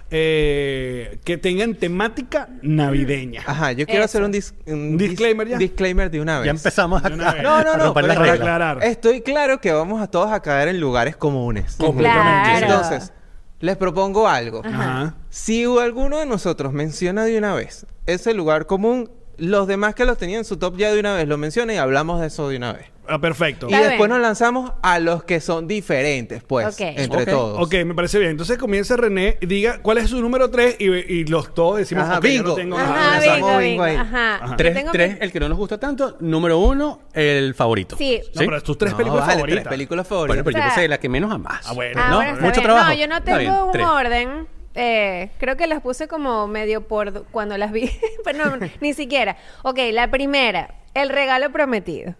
[0.10, 3.42] Eh, que tengan temática navideña.
[3.46, 4.18] Ajá, yo quiero Eso.
[4.18, 5.58] hacer un, dis- un dis- disclaimer ya?
[5.58, 6.46] disclaimer de una vez.
[6.46, 7.44] Ya empezamos a, una vez.
[7.44, 8.84] No, no, a no, para aclarar.
[8.84, 11.76] Estoy claro que vamos a todos a caer en lugares comunes.
[11.78, 12.60] Completamente.
[12.66, 12.66] Claro.
[12.84, 13.14] Entonces,
[13.60, 14.62] les propongo algo.
[14.66, 15.16] Ajá.
[15.30, 20.18] Si alguno de nosotros menciona de una vez ese lugar común, los demás que los
[20.18, 22.58] tenían en su top ya de una vez lo mencionan y hablamos de eso de
[22.58, 22.86] una vez.
[23.10, 23.68] Ah, perfecto.
[23.70, 24.20] Y Está después bien.
[24.20, 26.82] nos lanzamos a los que son diferentes, pues, Ok.
[26.98, 27.30] entre Ok.
[27.30, 27.66] todos.
[27.66, 28.32] Ok, me parece bien.
[28.32, 32.18] Entonces comienza René, diga cuál es su número 3 y, y los todos decimos, Ajá,
[32.18, 32.48] ok, yo bingo.
[32.50, 32.78] lo tengo.
[32.78, 33.84] Ajá, empezamos bingo, bingo bingo.
[33.84, 33.96] ahí.
[33.96, 34.40] Ajá.
[34.50, 36.18] Yo Tres, tengo tres, mi- el que no nos gusta tanto.
[36.20, 37.96] Número uno, el favorito.
[37.96, 38.20] Sí.
[38.36, 39.64] No, pero tus tres No, películas vale, favoritas.
[39.64, 40.44] tres películas Bueno, favoritas.
[40.44, 41.66] pero yo O sea- pensé la que menos a más.
[41.66, 42.02] Ah, bueno.
[42.04, 42.16] Ah, ¿No?
[42.18, 42.64] bueno, está Mucho bien.
[42.66, 42.90] trabajo.
[42.90, 43.86] No, yo no Está bien, tengo un tres.
[43.88, 44.48] orden.
[44.80, 47.90] Eh, creo que las puse como medio por cuando las vi.
[48.24, 49.36] Pero no, ni siquiera.
[49.64, 52.16] Ok, la primera, El regalo prometido.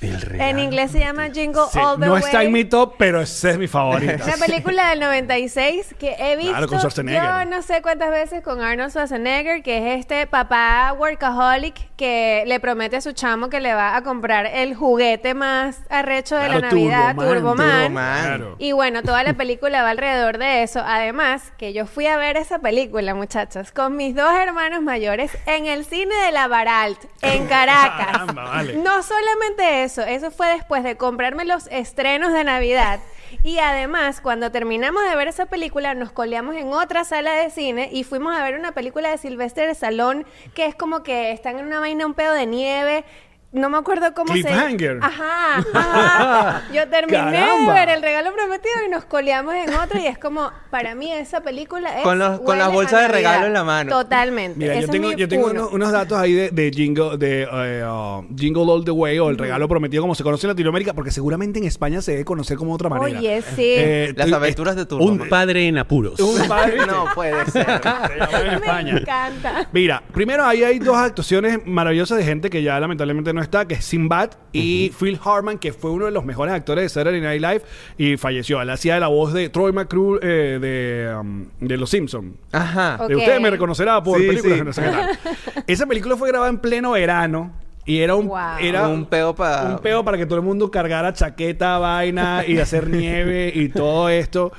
[0.00, 0.50] El regalo.
[0.50, 2.22] En inglés se llama Jingle Sí, All the no Way.
[2.22, 4.22] está en mi top, pero esa es mi favorita.
[4.22, 7.22] Una película del 96 que he visto Claro, con Schwarzenegger.
[7.22, 12.60] yo no sé cuántas veces con Arnold Schwarzenegger, que es este papá workaholic que le
[12.60, 16.60] promete a su chamo que le va a comprar el juguete más arrecho de Claro,
[16.60, 17.66] la Navidad, Turboman, Turboman.
[17.86, 18.22] Turboman.
[18.24, 18.56] Claro.
[18.58, 20.82] Y bueno, toda la película va alrededor de eso.
[20.84, 25.66] Además, que yo fui a ver esa película, muchachos, con mis dos hermanos mayores en
[25.66, 28.06] el cine de la Baralt, en Caracas.
[28.06, 28.74] Caramba, vale.
[28.76, 33.00] No solamente eso, eso fue después de comprarme los estrenos de Navidad.
[33.42, 37.88] Y además, cuando terminamos de ver esa película, nos coleamos en otra sala de cine
[37.92, 41.66] y fuimos a ver una película de Sylvester Stallone que es como que están en
[41.66, 43.04] una vaina, un pedo de nieve.
[43.54, 44.98] No me acuerdo cómo Cliffhanger.
[45.00, 45.06] se...
[45.06, 46.62] Ajá, ajá.
[46.72, 47.72] Yo terminé Caramba.
[47.72, 51.12] de ver El Regalo Prometido y nos coleamos en otro y es como, para mí
[51.12, 52.02] esa película es...
[52.02, 53.90] Con los- con las bolsas de regalo en la mano.
[53.90, 54.58] Totalmente.
[54.58, 55.60] Mira, Ese yo tengo, yo tengo uno.
[55.62, 59.30] unos, unos datos ahí de, de Jingle, de, eh, uh, Jingle All the Way o
[59.30, 62.56] el regalo prometido como se conoce en Latinoamérica, porque seguramente en España se debe conocer
[62.56, 63.18] como otra manera.
[63.20, 63.62] Oye, sí.
[63.76, 65.28] Eh, Las tú- aventuras de Un Turboman.
[65.28, 66.18] padre en apuros.
[66.18, 66.78] Un padre.
[66.86, 67.64] no puede ser.
[67.84, 68.94] Se llama en España.
[68.94, 69.68] Me encanta.
[69.72, 73.74] Mira, primero ahí hay dos actuaciones maravillosas de gente que ya lamentablemente no está, que
[73.74, 77.40] es Sinbad y Phil Hartman, que fue uno de los mejores actores de Saturday Night
[77.40, 77.62] Live
[77.96, 78.60] y falleció.
[78.60, 82.34] Él hacía la voz de Troy McClure eh, de, um, de Los Simpsons.
[82.52, 82.98] Ajá.
[83.00, 83.10] Ok.
[83.16, 84.58] Usted me reconocerá por Sí, películas sí.
[84.58, 85.64] que no sé qué tal.
[85.66, 87.52] Esa película fue grabada en pleno verano
[87.86, 88.38] y era un, Wow.
[88.60, 92.58] era Un peo pa- un peo para que todo el mundo cargara chaqueta, vaina y
[92.58, 94.52] hacer nieve y todo esto.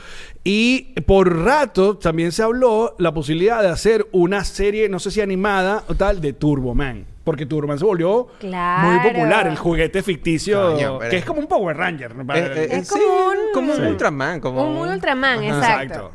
[0.43, 5.21] Y por rato también se habló la posibilidad de hacer una serie, no sé si
[5.21, 7.07] animada o tal, de Turboman.
[7.25, 8.87] Porque Turboman se volvió Claro.
[8.87, 12.15] muy popular, el juguete ficticio, Coño, pero- que es como un Power Ranger.
[12.15, 12.33] ¿no?
[12.33, 13.81] Eh, eh, Es sí, como un- como un Sí.
[13.83, 14.39] Ultraman.
[14.39, 15.83] Como Un Ultraman, Ajá.
[15.83, 16.11] exacto.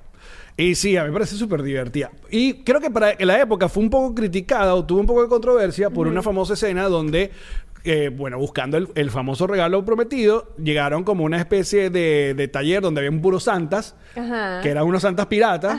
[0.56, 2.10] Y sí, a mí me parece súper divertida.
[2.30, 5.28] Y creo que para la época fue un poco criticada o tuvo un poco de
[5.28, 7.30] controversia por una famosa escena donde,
[7.84, 12.82] eh, bueno, buscando el, el famoso regalo prometido, llegaron como una especie de, de taller
[12.82, 14.60] donde habían puros santas, Ajá.
[14.62, 15.78] que eran unos santas piratas,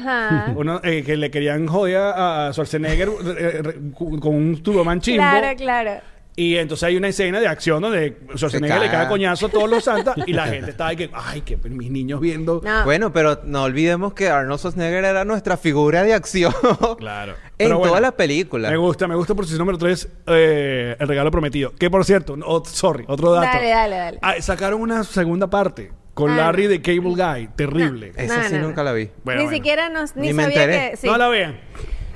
[0.56, 3.64] uno, eh, que le querían joder a a Schwarzenegger eh,
[3.96, 5.18] con un tuboman chimbo.
[5.22, 5.92] Claro, claro.
[6.36, 9.00] Y entonces hay una escena de acción donde Schwarzenegger le caga.
[9.00, 11.92] cae coñazo a todos los santas y la gente está ahí que, ay, que mis
[11.92, 12.62] niños viendo.
[12.64, 12.86] No.
[12.86, 16.54] Bueno, pero no olvidemos que Arnold Schwarzenegger era nuestra figura de acción.
[16.98, 17.34] Claro.
[17.58, 18.72] En Pero bueno, todas las películas.
[18.72, 21.74] Me gusta, me gusta por si número 3, El regalo prometido.
[21.76, 23.46] Que por cierto, no, sorry, otro dato.
[23.48, 24.20] Dale, dale, dale.
[24.22, 26.38] Ah, sacaron una segunda parte con Ah.
[26.38, 27.50] Larry de Cable Guy.
[27.56, 28.14] Terrible.
[28.16, 28.24] No.
[28.24, 29.10] Esa sí no, nunca la vi.
[29.24, 29.58] Bueno, ni bueno.
[29.58, 30.92] siquiera nos, ni, Ni me sabía enteré.
[30.92, 30.98] que...
[30.98, 31.08] sí.
[31.08, 31.60] No la vean.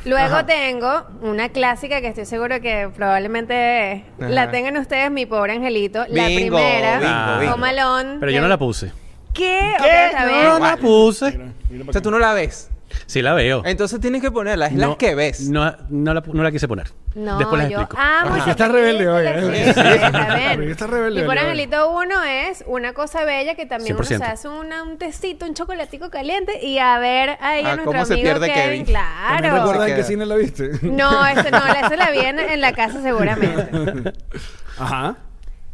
[0.06, 0.46] Luego Ajá.
[0.46, 4.30] tengo una clásica que estoy seguro que probablemente Ajá.
[4.30, 6.06] la tengan ustedes, mi pobre angelito.
[6.10, 7.54] La Bingo, primera, bingo, bingo.
[7.56, 8.18] Home Alone.
[8.20, 8.92] Pero yo no la puse.
[9.34, 9.74] ¿Qué?
[9.80, 10.06] Ok, ¿Qué?
[10.06, 10.44] está No, bien.
[10.46, 11.40] No la puse.
[11.88, 12.70] O sea, tú no la ves.
[13.06, 13.62] Sí la veo.
[13.66, 14.68] Entonces tienes que ponerla.
[14.68, 15.50] Es No, la que ves.
[15.50, 16.88] No, no, la, no la quise poner.
[17.16, 18.02] No, Después les yo explico.
[18.02, 19.66] amo esa Estás rebelde hoy, película, ¿eh?
[19.66, 20.78] sí, sí, está bien.
[20.78, 21.40] Rebelde Y por hoy.
[21.40, 24.18] Angelito uno es una cosa bella que también uno 100%.
[24.18, 27.86] se hace una- un tecito, un chocolatico caliente y a ver ahí a Ah, nuestro
[27.86, 28.86] ¿cómo se amigo pierde Kevin.
[28.86, 28.94] Kevin?
[28.96, 29.74] ¿También Claro.
[29.84, 30.04] en qué queda.
[30.04, 30.72] cine la viste?
[30.82, 34.14] No, ese no, ese la vi en, en la casa seguramente.
[34.78, 35.16] Ajá.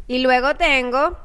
[0.06, 1.18] Y luego tengo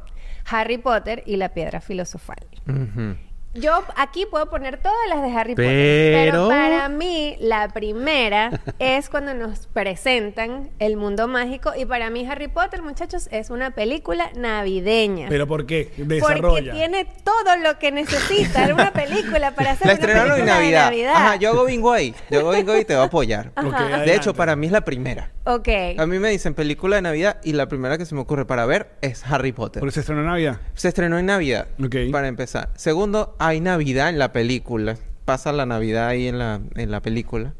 [0.50, 2.38] Harry Potter y la piedra filosofal.
[2.68, 3.16] Ujú.
[3.60, 6.14] Yo aquí puedo poner todas las de Harry Potter.
[6.14, 11.72] Pero- Pero para mí, la primera es cuando nos presentan el mundo mágico.
[11.78, 15.28] Y para mí, Harry Potter, muchachos, es una película navideña.
[15.30, 15.92] ¿Pero por qué?
[15.98, 16.74] porque Desarrolla.
[16.74, 20.72] tiene todo lo que necesita una película para hacer La una estrenaron en película de
[20.72, 20.86] Navidad.
[20.86, 21.14] Navidad.
[21.16, 22.14] Ajá, yo hago bingo ahí.
[22.30, 23.52] Yo hago bingo y te voy a apoyar.
[24.06, 25.32] De hecho, para mí es la primera.
[25.46, 25.68] Ok.
[25.98, 28.66] A mí me dicen película de Navidad y la primera que se me ocurre para
[28.66, 29.80] ver es Harry Potter.
[29.80, 30.58] Porque se estrenó en Navidad.
[30.76, 31.96] Se estrenó en Navidad, Ok.
[32.12, 32.70] para empezar.
[32.76, 34.98] Segundo, hay Navidad en la película.
[35.26, 37.54] Pasa la Navidad ahí en la, en la película.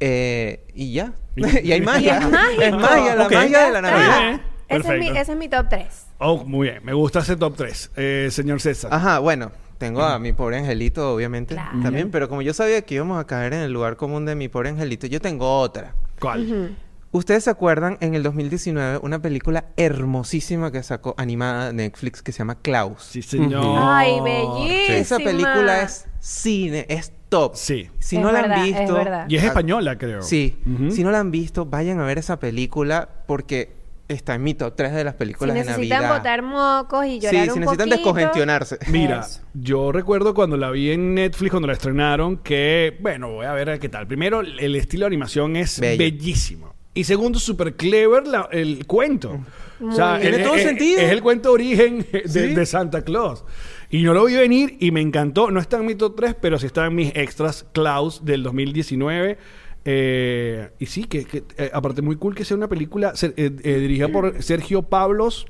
[0.00, 1.12] Eh, y ya.
[1.36, 2.18] Y- hay magia.
[2.20, 2.62] Y es mágico.
[2.62, 4.40] Es magia, la magia de la Navidad.
[4.68, 5.86] Ese es, mi, ese es mi top 3.
[6.18, 6.84] Oh, muy bien.
[6.84, 7.90] Me gusta ese top 3.
[8.30, 8.92] señor César.
[8.92, 9.52] Ajá, bueno.
[9.78, 11.80] Tengo a mi pobre angelito, obviamente, Claro.
[11.82, 12.10] también.
[12.12, 14.68] Pero como yo sabía que íbamos a caer en el lugar común de mi pobre
[14.68, 15.94] angelito, yo tengo otra.
[16.20, 16.76] ¿Cuál?
[17.14, 22.38] ¿Ustedes se acuerdan en el 2019 una película hermosísima que sacó animada Netflix que se
[22.38, 23.02] llama Klaus?
[23.02, 23.62] Sí, señor.
[23.82, 24.96] Ay, bellísima.
[24.96, 27.52] Esa película es cine, es top.
[27.54, 27.90] Sí.
[27.98, 29.26] Si Es no la verdad, han es visto, verdad.
[29.28, 30.22] Y es española, creo.
[30.22, 30.56] sí,
[30.90, 33.74] si no la han visto, vayan a ver esa película porque
[34.08, 36.18] está en mi top 3 de las Si películas de necesitan Navidad.
[36.18, 38.78] botar mocos y sí, llorar si un necesitan poquito, descongestionarse.
[38.88, 43.52] Mira, yo recuerdo cuando la vi en Netflix, cuando la estrenaron, que, bueno, voy a
[43.52, 44.06] ver qué tal.
[44.06, 45.98] Primero, el estilo de animación es Bello.
[45.98, 46.72] bellísimo.
[46.94, 49.40] Y segundo, súper clever la- el cuento.
[49.80, 50.26] O sea, bien.
[50.28, 51.00] es- Tiene todo es- sentido.
[51.00, 52.54] Es el cuento origen de, Sí.
[52.54, 53.44] de Santa Claus.
[53.90, 55.50] Y no lo vi venir y me encantó.
[55.50, 59.38] No está en mi top 3, pero sí está en mis extras Klaus del 2019.
[59.84, 63.50] Eh, y sí, que, que, eh, aparte muy cool que sea una película ser- eh,
[63.64, 65.46] eh, dirigida por Sergio Pablos.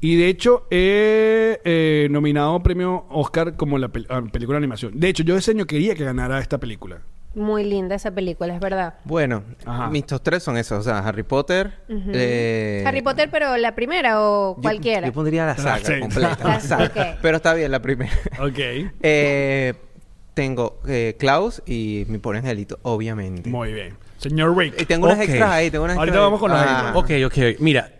[0.00, 4.64] Y de hecho, he eh, nominado a premio Oscar como la pel- a película de
[4.64, 4.92] animación.
[4.98, 7.02] De hecho, yo ese año quería que ganara esta película.
[7.34, 8.94] Muy linda esa película, es verdad.
[9.04, 9.88] Bueno, Ajá.
[9.88, 11.72] mis top 3 son esos, o sea, Harry Potter.
[11.88, 15.06] eh, Harry Potter, pero la primera o cualquiera.
[15.06, 16.00] Yo, pondría la saga sí.
[16.00, 16.38] completa.
[16.42, 17.18] la saga.
[17.22, 18.10] Pero está bien, la primera.
[18.40, 18.58] Ok.
[19.02, 19.74] Eh,
[20.34, 23.48] tengo eh, Klaus y mi pobre angelito, obviamente.
[23.50, 23.96] Muy bien.
[24.18, 24.80] Señor Rick.
[24.80, 26.26] Y tengo unas extras ahí, tengo unas Ahorita extras ahí.
[26.26, 26.92] vamos con las Ah.
[26.94, 27.28] extras.
[27.28, 27.60] Ok, ok.
[27.60, 27.90] Mira,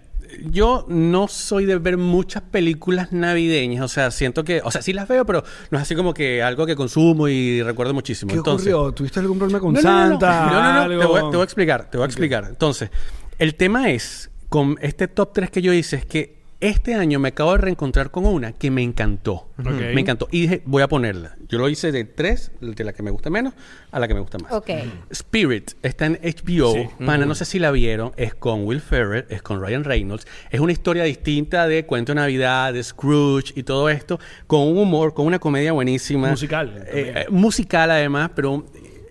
[0.51, 3.85] yo no soy de ver muchas películas navideñas.
[3.85, 4.61] O sea, siento que...
[4.65, 7.63] O sea, sí las veo, pero no es así como que algo que consumo y
[7.63, 8.31] recuerdo muchísimo.
[8.31, 8.93] ¿Qué Entonces, ocurrió?
[8.93, 10.11] ¿Tuviste algún problema con No, no, no, no.
[10.21, 10.51] Santa?
[10.51, 11.01] No, no, no.
[11.01, 12.47] Te, voy, a- te voy a explicar, te voy a explicar.
[12.49, 12.91] Entonces,
[13.39, 17.29] el tema es, con este top 3 que yo hice, es que este año me
[17.29, 19.49] acabo de reencontrar con una que me encantó.
[19.57, 20.29] Me encantó.
[20.31, 21.37] Y dije, voy a ponerla.
[21.49, 23.55] Yo lo hice de 3, de la que me gusta menos,
[23.91, 24.53] a la que me gusta más.
[25.11, 26.75] Spirit está en HBO.
[26.75, 26.89] Sí.
[27.05, 28.13] Pana, no sé si la vieron.
[28.17, 30.27] Es con Will Ferrell, es con Ryan Reynolds.
[30.51, 34.19] Es una historia distinta de Cuento de Navidad, de Scrooge y todo esto.
[34.47, 36.29] Con un humor, con una comedia buenísima.
[36.31, 38.67] Musical, Eh, eh, musical además, pero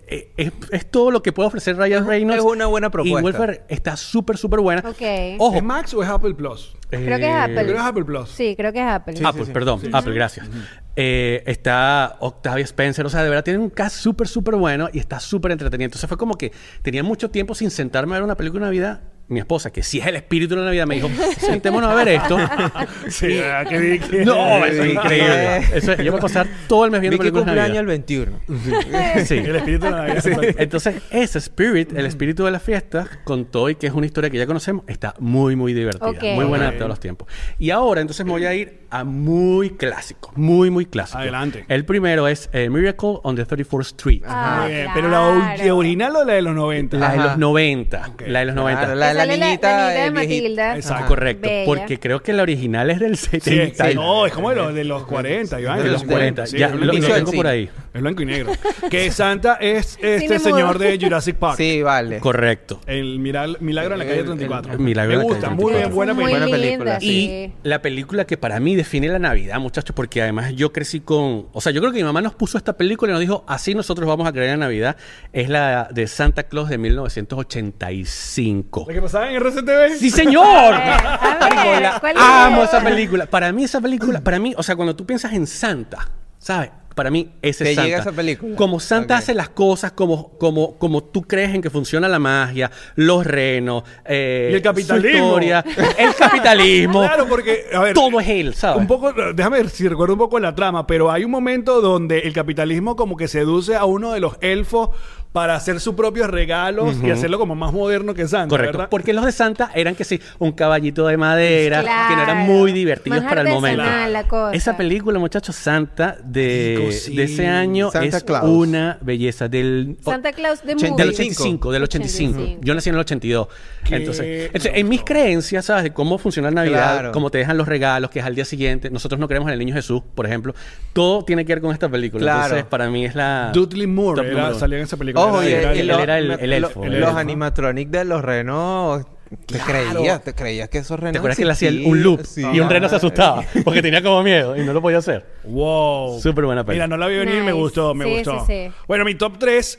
[0.06, 2.44] eh, es, es todo lo que puede ofrecer Ryan Reynolds.
[2.44, 3.22] es una buena Y propuesta.
[3.24, 4.82] Will Ferrell está súper, súper buena.
[4.88, 5.02] Ok.
[5.38, 5.56] Ojo.
[5.56, 6.76] ¿Es Max o es Apple Plus?
[6.90, 7.54] Creo que es Apple.
[7.54, 8.28] Creo que es Apple Plus.
[8.30, 9.16] Sí, creo que es Apple.
[9.16, 9.52] Sí, Apple, sí.
[9.52, 10.48] perdón, Apple, gracias.
[10.96, 14.98] Eh, está Octavia Spencer, o sea, de verdad tienen un cast súper, súper bueno y
[14.98, 15.86] está súper entretenido.
[15.86, 19.00] Entonces fue como que tenía mucho tiempo sin sentarme a ver una película de Navidad.
[19.30, 22.08] Mi esposa, que sí es el espíritu de la Navidad, me dijo, sentémonos a ver
[22.08, 22.36] esto.
[23.08, 23.66] Sí, ¿verdad?
[23.68, 25.56] que vi que- no, eso es increíble.
[25.72, 27.76] Eso yo voy a pasar todo el mes viendo películas de Navidad.
[27.76, 28.32] el 21.
[29.24, 29.36] Sí.
[29.38, 30.16] El espíritu de la Navidad.
[30.26, 30.46] exacto.
[30.58, 34.30] Entonces, ese Spirit, el espíritu de la fiesta, con todo y que es una historia
[34.30, 36.34] que ya conocemos, está muy, muy divertida.
[36.34, 36.72] Muy buena Ok.
[36.72, 37.28] de todos los tiempos.
[37.58, 40.32] Y ahora, entonces, me voy a ir a muy clásico.
[40.36, 41.18] Muy, muy clásico.
[41.18, 41.64] Adelante.
[41.68, 44.22] El primero es eh, Miracle on the 34th Street.
[44.26, 45.76] Ah, Muy bien, Pero la claro.
[45.76, 46.96] original o la de los 90?
[46.98, 47.26] La de Ajá.
[47.28, 48.08] los 90.
[48.08, 48.22] Ok.
[48.26, 48.80] La de los 90.
[48.80, 49.88] Claro, la de la Sale niñita.
[49.88, 50.34] de el viejito.
[50.42, 50.76] Matilda.
[50.76, 51.04] Exacto.
[51.04, 51.48] Ah, correcto.
[51.48, 51.64] Bella.
[51.66, 53.88] Porque creo que la original es del Sí, 70.
[53.90, 55.76] sí, no, es como de los, de los 40, Iván.
[55.78, 56.46] De de los los 40.
[56.46, 57.70] Sí, ya, lo, lo tengo por ahí.
[57.92, 58.52] Es blanco y negro.
[58.90, 61.56] Que Santa es este señor de Jurassic Park.
[61.56, 62.20] Sí, vale.
[62.20, 62.80] Correcto.
[62.86, 64.72] El milagro, milagro en la calle El- 34.
[64.74, 65.88] el milagro Me en la gusta, calle muy 34.
[65.88, 66.46] bien, buena Muy película.
[66.46, 66.98] Buena linda, película.
[67.02, 71.46] Y la película que para mí define la Navidad, muchachos, porque además yo crecí con...
[71.52, 73.74] O sea, yo creo que mi mamá nos puso esta película y nos dijo, así
[73.74, 74.96] nosotros vamos a creer en Navidad.
[75.32, 78.84] Es la de Santa Claus de 1985.
[78.88, 79.96] ¿La que pasaba en RCTV?
[79.98, 80.44] ¡Sí, señor!
[80.74, 83.26] A ver, ¿cuál es amo esa película.
[83.26, 86.70] Para mí esa película, para mí, o sea, cuando tú piensas en Santa, ¿sabes?
[87.00, 87.88] Para mí ese Te es Santa.
[87.88, 88.56] llega esa película.
[88.56, 92.70] Como Santa hace las cosas como, como, como tú crees en que funciona la magia,
[92.94, 95.10] los renos, eh, Y el capitalismo.
[95.10, 95.64] su historia,
[95.98, 97.00] el capitalismo.
[97.00, 98.82] Claro, porque, a ver, todo es él, ¿sabes?
[98.82, 102.18] Un poco, déjame ver si recuerdo un poco la trama, pero hay un momento donde
[102.18, 104.90] el capitalismo como que seduce a uno de los elfos
[105.32, 108.78] para hacer sus propios regalos y hacerlo como más moderno que Santa, Correcto.
[108.78, 108.90] ¿verdad?
[108.90, 112.72] Porque los de Santa eran que sí, un caballito de madera, que no eran muy
[112.72, 113.82] divertidos Más para el momento.
[114.08, 114.52] la cosa.
[114.56, 117.14] Esa película, muchachos, Santa de, Rico, sí.
[117.16, 118.44] de ese año Santa es Claus.
[118.48, 122.38] una belleza del Santa Claus de del 85, del 85.
[122.40, 122.60] 85.
[122.64, 123.48] Yo nací en el 82.
[123.84, 125.84] Qué Entonces, entonces, en mis creencias, ¿sabes?
[125.84, 127.12] De cómo funciona Navidad, Claro.
[127.12, 128.90] cómo te dejan los regalos, que es al día siguiente.
[128.90, 130.54] Nosotros no creemos en el niño Jesús, por ejemplo.
[130.92, 132.22] Todo tiene que ver con esta película.
[132.22, 132.42] Claro.
[132.44, 133.50] Entonces, para mí es la.
[133.54, 134.22] Dudley Moore
[134.58, 135.19] salía en esa película.
[135.28, 137.18] Ojo, y, él era el- el elfo, lo- el los elfo.
[137.18, 139.06] animatronics de los renos.
[139.46, 139.92] Te Claro.
[139.94, 141.12] creías, te creías que esos renos.
[141.12, 142.42] ¿Te acuerdas que él hacía el- un loop Sí.
[142.52, 143.44] y un reno se asustaba?
[143.64, 145.24] Porque tenía como miedo y no lo podía hacer.
[145.44, 146.18] Wow.
[146.20, 146.76] Súper buena peli.
[146.78, 148.40] Mira, no la vi venir, me gustó, me Sí, gustó.
[148.44, 148.72] sí, sí.
[148.88, 149.78] Bueno, mi top 3,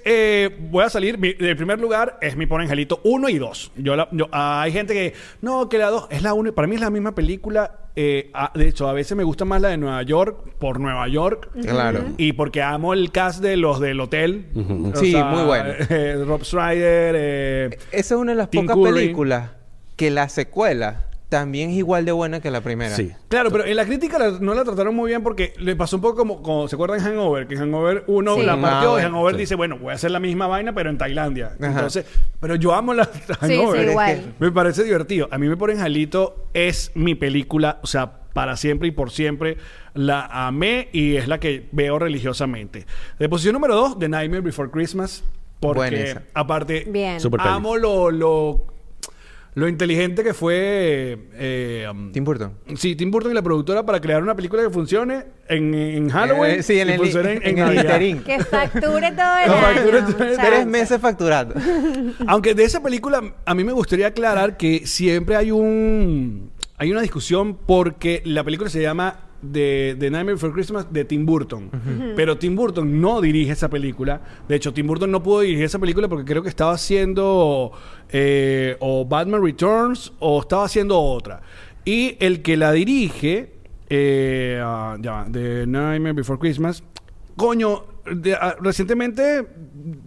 [0.69, 1.17] voy a salir.
[1.17, 3.73] Mi, el primer lugar es mi Pobre Angelito 1 y 2.
[3.75, 6.54] Yo, la- yo- ah, hay gente que, no, que la 2 es la 1.
[6.54, 7.75] Para mí es la misma película.
[7.95, 11.08] Eh, ah, de hecho, a veces me gusta más la de Nueva York por Nueva
[11.08, 11.49] York.
[11.62, 12.04] Claro.
[12.17, 14.45] Y porque amo el cast de los del hotel.
[14.93, 15.69] O Sí, muy bueno.
[15.89, 17.15] eh, Rob Strider.
[17.17, 18.93] eh, Esa es una de las Tim pocas Curry.
[18.93, 19.51] películas
[19.95, 22.94] que la secuela también es igual de buena que la primera.
[22.94, 23.10] Sí.
[23.30, 26.02] Claro, pero en la crítica la- no la trataron muy bien porque le pasó un
[26.02, 27.48] poco como, como ¿se acuerdan de Hangover?
[27.48, 28.41] Que Hangover 1 Sí.
[28.44, 29.39] la Ah, partió y bueno, Hangover sí.
[29.39, 31.54] dice, bueno, voy a hacer la misma vaina pero en Tailandia.
[31.58, 31.67] Ajá.
[31.67, 32.06] Entonces,
[32.41, 33.86] pero yo amo la Hangover.
[33.86, 34.10] sí, igual.
[34.12, 35.30] Es que- Me parece divertido.
[35.32, 39.56] A mí me ponen Jalito es mi película, o sea, para siempre y por siempre
[39.94, 42.86] la amé y es la que veo religiosamente.
[43.20, 45.24] De posición número 2, The Nightmare Before Christmas,
[45.62, 46.24] porque Buena esa.
[46.34, 47.17] aparte Bien.
[47.22, 47.36] Peli.
[47.39, 48.65] amo lo, lo
[49.54, 52.54] lo inteligente que fue eh, um, Tim Burton.
[52.78, 56.60] Sí, Tim Burton y la productora para crear una película que funcione en, en Halloween.
[56.60, 58.24] Eh, sí, en y el, funcione en, el interín.
[58.24, 59.82] Que facture todo el No, año.
[59.84, 61.56] todo el- Tres meses facturando.
[62.28, 67.02] Aunque de esa película a mí me gustaría aclarar que siempre hay un hay una
[67.02, 71.69] discusión porque la película se llama The, The Nightmare Before Christmas de Tim Burton.
[72.15, 74.21] Pero Tim Burton no dirige esa película.
[74.47, 77.71] De hecho, Tim Burton no pudo dirigir esa película porque creo que estaba haciendo
[78.10, 81.41] eh, o Batman Returns o estaba haciendo otra.
[81.86, 83.54] Y el que la dirige,
[83.89, 86.84] eh, ah, ya va, The Nightmare Before Christmas,
[87.36, 89.47] coño, de- ah, recientemente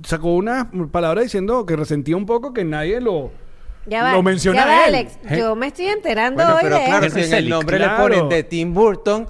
[0.04, 3.32] sacó una palabra diciendo que resentía un poco que nadie lo,
[3.86, 4.12] Ya va.
[4.12, 4.94] lo menciona ya va, a él.
[4.94, 5.18] Alex.
[5.36, 7.18] Yo me estoy enterando Bueno, hoy pero de claro, esto.
[7.18, 8.08] si en el nombre claro.
[8.08, 9.26] le ponen de Tim Burton,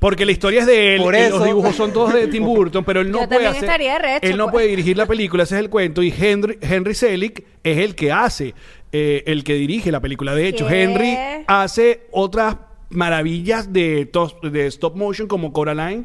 [0.00, 2.44] Porque la historia es de él Por y eso- los dibujos son todos de Tim
[2.46, 4.02] Burton, pero él no Yo puede hacer.
[4.02, 4.52] recho, él no pues.
[4.54, 6.02] puede dirigir la película, ese es el cuento.
[6.02, 8.54] Y Henry, Henry Selick es el que hace,
[8.90, 10.34] eh, el que dirige la película.
[10.34, 10.82] De hecho, ¿Qué?
[10.82, 12.56] Henry hace otras
[12.90, 16.04] maravillas de, tos- de stop motion como Coraline.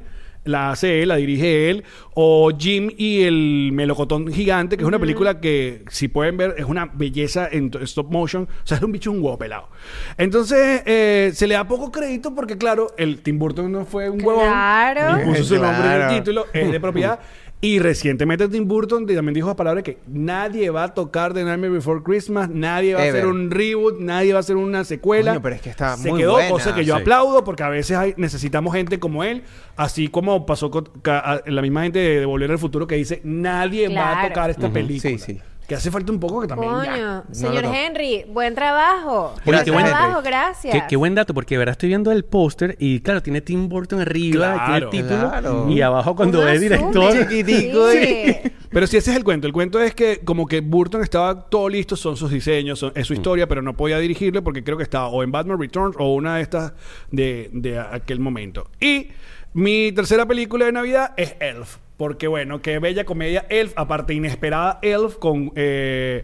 [0.49, 1.83] La hace él, la dirige él.
[2.15, 6.65] O Jim y el melocotón gigante, que es una película que, si pueden ver, es
[6.65, 8.43] una belleza en to- stop motion.
[8.43, 9.69] O sea, es un bicho un huevo pelado.
[10.17, 14.21] Entonces, eh, se le da poco crédito porque, claro, el Tim Burton no fue un
[14.23, 14.45] huevón.
[14.45, 15.17] Claro.
[15.17, 17.19] Ni puso su nombre en el título, es de propiedad.
[17.61, 21.73] Y recientemente Tim Burton también dijo la palabra que nadie va a tocar The Nightmare
[21.73, 25.31] Before Christmas, nadie va a hacer un reboot, nadie va a hacer una secuela.
[25.31, 26.49] Coño, pero es que está Se muy quedó, buena.
[26.49, 27.01] cosa que yo Sí.
[27.01, 29.43] aplaudo porque a veces hay- necesitamos gente como él,
[29.75, 32.95] así como pasó con ca- a- la misma gente de, de Volver al Futuro que
[32.95, 35.17] dice nadie va a tocar esta película.
[35.17, 35.39] Sí, sí.
[35.69, 36.91] Que hace falta un poco que también ya.
[36.91, 37.75] Coño, No, señor no, no.
[37.75, 39.35] Henry, buen trabajo.
[39.45, 40.73] Buen qué buen- trabajo, gracias.
[40.73, 43.69] Qué, qué buen dato, porque de verdad estoy viendo el póster y claro, tiene Tim
[43.69, 44.89] Burton arriba, Claro.
[44.89, 45.69] tiene el título Claro.
[45.69, 47.13] y abajo cuando ve director.
[47.19, 48.35] Chiquitico, Sí.
[48.71, 51.69] Pero si ese es el cuento, el cuento es que como que Burton estaba todo
[51.69, 54.83] listo, son sus diseños, son- es su historia, pero no podía dirigirlo porque creo que
[54.83, 56.73] estaba o en Batman Returns o una de estas
[57.11, 58.67] de, de aquel momento.
[58.79, 59.07] Y
[59.53, 61.77] mi tercera película de Navidad es Elf.
[61.99, 66.23] Porque bueno, qué bella comedia Elf, aparte inesperada Elf con eh,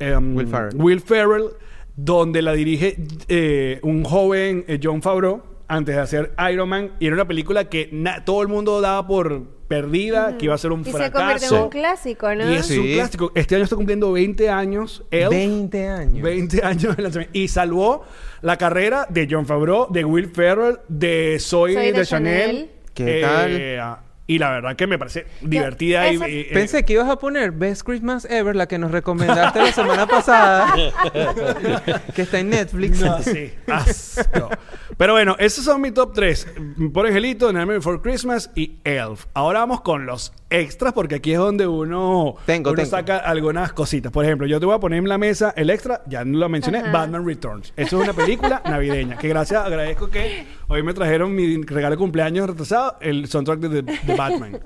[0.00, 0.74] em, Will Ferrell.
[0.74, 1.44] Will Ferrell,
[1.94, 2.96] donde la dirige
[3.28, 6.90] eh, un joven eh, John Favreau antes de hacer Iron Man.
[6.98, 7.88] Y era una película que
[8.24, 11.38] todo el mundo daba por perdida, que iba a ser un Y se convirtió en
[11.38, 11.64] fracaso.
[11.66, 12.50] un clásico, ¿no?
[12.50, 13.32] Y es un clásico.
[13.36, 15.04] Este año está cumpliendo 20 años.
[15.12, 15.30] Elf.
[15.30, 16.20] 20 años.
[16.20, 17.38] 20 años de lanzamiento.
[17.38, 18.02] Y salvó
[18.40, 22.50] la carrera de John Favreau, de Will Ferrell, de Zoe, Zoe de, de Chanel.
[22.50, 22.70] Chanel.
[22.92, 24.11] ¿Qué tal?
[24.32, 26.10] Y la verdad que me parece divertida.
[26.10, 28.90] y- esa- y- eh, Pensé que ibas a poner Best Christmas Ever, la que nos
[28.90, 30.72] recomendaste la semana pasada.
[32.14, 33.00] que está en Netflix.
[33.00, 33.52] No, sí.
[33.66, 34.48] Asco.
[34.96, 36.46] Pero bueno, esos son mis top 3.
[36.92, 39.26] Por Angelito, Nightmare Before Christmas y Elf.
[39.34, 42.90] Ahora vamos con los extras porque aquí es donde uno, Tengo, uno tengo.
[42.90, 44.12] saca algunas cositas.
[44.12, 46.78] Por ejemplo, yo te voy a poner en la mesa el extra, ya lo mencioné,
[46.78, 46.92] Ajá.
[46.92, 47.72] Batman Returns.
[47.76, 49.16] Eso es una película navideña.
[49.16, 53.68] Que gracias, agradezco que hoy me trajeron mi regalo de cumpleaños retrasado, el soundtrack de,
[53.82, 54.60] de- de Batman.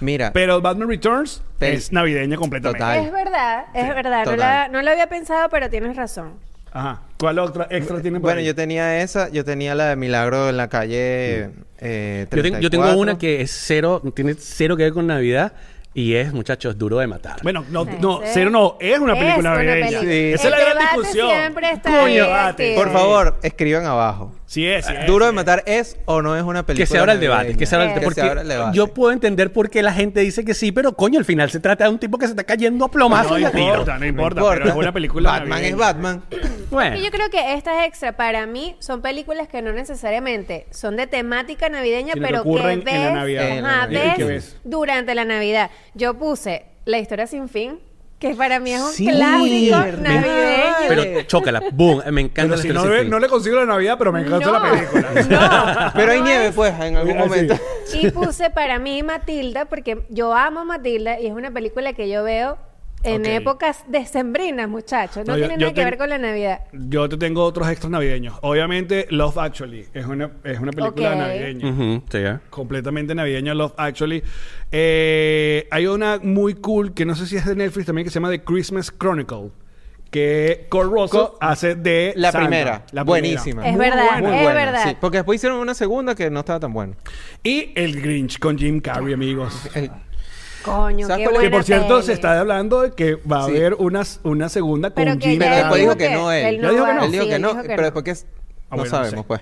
[0.00, 2.78] Mira, Pero Batman Returns es navideña completamente.
[2.78, 3.04] Total.
[3.04, 4.24] Es verdad, es verdad.
[4.26, 6.34] No, la- no lo había pensado, pero tienes razón.
[6.72, 7.02] Ajá.
[7.18, 8.46] ¿Cuál otra extra tiene por bueno, ahí?
[8.46, 12.70] yo tenía esa, yo tenía la de Milagro en la calle eh, Yo tengo, yo
[12.70, 12.98] tengo 34.
[13.00, 15.52] una que es cero, tiene cero que ver con Navidad
[15.94, 17.36] Y es, muchachos, duro de matar.
[17.42, 19.86] Bueno, no, no, cero no, es una Es película una navideña.
[20.00, 20.00] película.
[20.12, 20.32] Sí.
[20.32, 21.28] Esa es la El gran debate discusión.
[21.30, 22.74] siempre está Coño, ahí, debate.
[22.74, 24.34] Por favor, escriban abajo.
[24.52, 25.34] Sí es, sí es, Duro de sí es.
[25.36, 26.82] matar es o no es una película.
[26.84, 28.00] que se abra el debate, que se abra el debate.
[28.00, 28.76] se Porque abra el debate.
[28.76, 31.58] yo puedo entender por qué la gente dice que sí, pero coño, al final se
[31.58, 33.64] trata de un tipo que se está cayendo a plomazos No y a tiro.
[33.68, 35.68] importa, no importa, pero es una película Batman navideña.
[35.70, 36.22] es Batman.
[36.70, 40.96] Bueno, Y yo creo que estas extra para mí son películas que no necesariamente son
[40.96, 43.48] de temática navideña, Sino pero que, ocurren ves, en la Navidad.
[43.48, 44.02] En la ajá, Navidad.
[44.04, 44.56] ves ¿Y qué ves?
[44.64, 45.70] durante la Navidad.
[45.94, 47.78] Yo puse La historia sin fin,
[48.22, 49.98] que para mí es un Sí, clásico verdad.
[49.98, 50.64] navideño.
[50.88, 52.84] pero chócala, boom, me encanta Pero la si no,
[53.18, 55.10] ve- le consigo la Navidad, pero me encanta No, la película.
[55.12, 55.92] no.
[55.94, 57.28] Pero hay No nieve, es- pues, en algún Mira, sí.
[57.28, 57.54] momento.
[57.94, 62.22] Y puse para mí Matilda, porque yo amo Matilda y es una película que yo
[62.22, 62.58] veo
[63.04, 65.26] en épocas decembrinas, muchachos.
[65.26, 66.60] No, tiene yo nada que ver con la Navidad.
[66.72, 68.34] Yo te tengo otros extras navideños.
[68.42, 72.00] Obviamente, Love Actually es una, es una película navideña.
[72.10, 72.38] Sí, ¿eh?
[72.50, 74.22] Completamente navideña, Love Actually.
[74.70, 78.14] Eh, hay una muy cool que no sé si es de Netflix también que se
[78.14, 79.50] llama The Christmas Chronicle.
[80.10, 82.46] Que Cole Russell Co- hace de La Santa.
[82.48, 82.84] primera.
[82.92, 83.66] La Buenísima.
[83.66, 84.28] Es Muy verdad, buena.
[84.28, 84.82] Muy es buena, verdad.
[84.90, 84.96] sí.
[85.00, 86.94] Porque después hicieron una segunda que no estaba tan buena.
[87.42, 89.70] Y El Grinch con Jim Carrey, amigos.
[89.74, 89.90] El-
[90.62, 91.40] Coño, ¿Sabes qué cuál es?
[91.40, 92.02] buena Que por cierto peli.
[92.06, 93.56] se está hablando de que va a Sí.
[93.56, 95.82] haber una, una segunda con Pero que Jim ya Pero después Carrey.
[95.82, 96.42] dijo que no él.
[96.60, 97.04] Ya dijo que va- no.
[97.04, 97.82] Él dijo sí, que él no, dijo que pero no.
[97.84, 98.34] después que es- Ah,
[98.70, 99.28] no bueno, no sabemos, sé.
[99.28, 99.40] pues.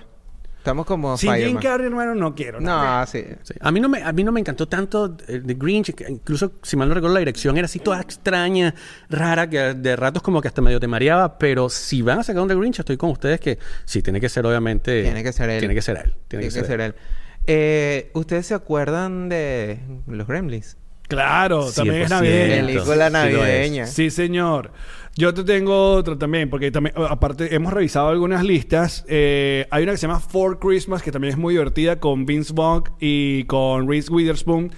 [0.57, 1.63] Estamos como Sin Jim Spider-Man.
[1.63, 2.61] Carrey, hermano, no quiero.
[2.61, 3.25] No, sí.
[3.41, 3.55] Sí.
[3.59, 6.51] A mí no me a mí no me encantó tanto eh, The Grinch, que incluso
[6.61, 8.75] si mal no recuerdo la dirección era así toda extraña,
[9.09, 12.43] rara, que de ratos como que hasta medio te mareaba, pero si van a sacar
[12.43, 15.49] un The Grinch estoy con ustedes que sí tiene que ser obviamente Tiene que ser
[15.49, 15.59] él.
[15.61, 16.13] Tiene que ser él.
[16.27, 16.95] Tiene que ser él.
[17.47, 20.77] Eh, ¿Ustedes se acuerdan de los Gremlins?
[21.11, 22.15] Claro, también es 100%.
[22.15, 22.65] navideña.
[22.67, 23.85] Película navideña.
[23.85, 24.71] Sí, señor.
[25.17, 29.03] Yo te tengo otro también, porque también, aparte, hemos revisado algunas listas.
[29.09, 32.53] Eh, hay una que se llama For Christmas, que también es muy divertida, con Vince
[32.55, 34.71] Vaughn y con Reese Witherspoon,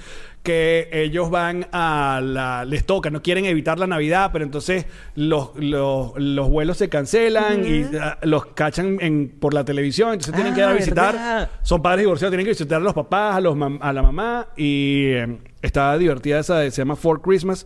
[0.44, 2.66] que ellos van a la...
[2.66, 4.86] les toca, no quieren evitar la Navidad, pero entonces
[5.16, 10.36] los, los, los vuelos se cancelan y ah, los cachan en, por la televisión, entonces
[10.36, 11.14] tienen que ir a Ah, visitar.
[11.14, 11.50] ¿verdad?
[11.62, 14.48] Son padres divorciados, tienen que visitar a los papás, a, los mam- a la mamá
[14.58, 17.66] y eh, está divertida esa, de- se llama For Christmas.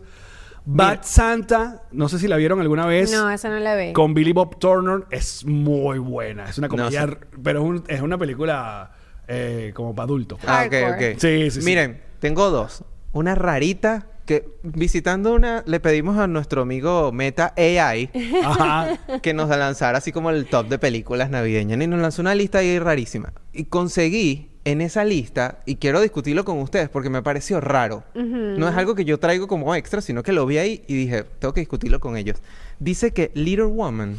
[0.70, 3.10] Bad Santa, no sé si la vieron alguna vez.
[3.10, 3.92] No, esa no la vi.
[3.94, 6.44] Con Billy Bob Turner es muy buena.
[6.48, 7.08] Es una comedia,
[7.42, 8.92] pero es, un- es una película
[9.26, 10.38] eh, como para adultos.
[10.46, 11.00] Ah, ok, ok.
[11.18, 11.64] Sí, sí, sí.
[11.64, 12.84] Miren, tengo dos.
[13.12, 18.10] Una rarita que visitando una le pedimos a nuestro amigo Meta AI
[18.44, 18.98] Ajá.
[19.22, 22.58] que nos lanzara así como el top de películas navideñas y nos lanzó una lista
[22.58, 23.32] ahí rarísima.
[23.54, 28.04] Y conseguí en esa lista, y quiero discutirlo con ustedes porque me pareció raro.
[28.14, 31.24] No es algo que yo traigo como extra, sino que lo vi ahí y dije,
[31.38, 32.36] tengo que discutirlo con ellos.
[32.78, 34.16] Dice que Little Woman,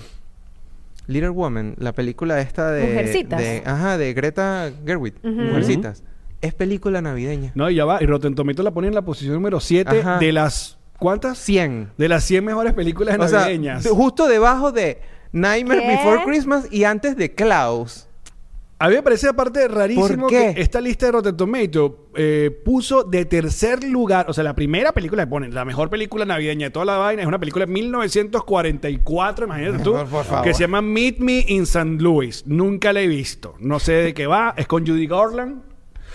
[1.05, 2.83] Little Woman, la película esta de...
[2.83, 3.39] Mujercitas.
[3.39, 6.01] de- ajá, de Greta Gerwig, Mujercitas,
[6.41, 7.51] es película navideña.
[7.55, 8.01] No, y ya va.
[8.01, 10.17] Y Rotten Tomatoes la pone en la posición número 7 Ajá.
[10.19, 10.77] de las...
[10.97, 11.37] ¿Cuántas?
[11.39, 11.91] 100.
[11.97, 13.83] De las 100 mejores películas O navideñas.
[13.83, 14.99] de- justo debajo de
[15.31, 15.87] Nightmare ¿Qué?
[15.87, 18.05] Before Christmas y antes de Klaus.
[18.81, 23.25] A mí me parece aparte rarísimo que esta lista de Rotten Tomatoes eh, puso de
[23.25, 26.85] tercer lugar, o sea, la primera película que ponen, la mejor película navideña de toda
[26.85, 30.45] la vaina, es una película de 1944, imagínate tú, Por- por favor.
[30.45, 31.97] que se llama Meet Me in St.
[32.01, 32.43] Louis.
[32.45, 35.61] Nunca la he visto, no sé de qué va, es con Judy Garland.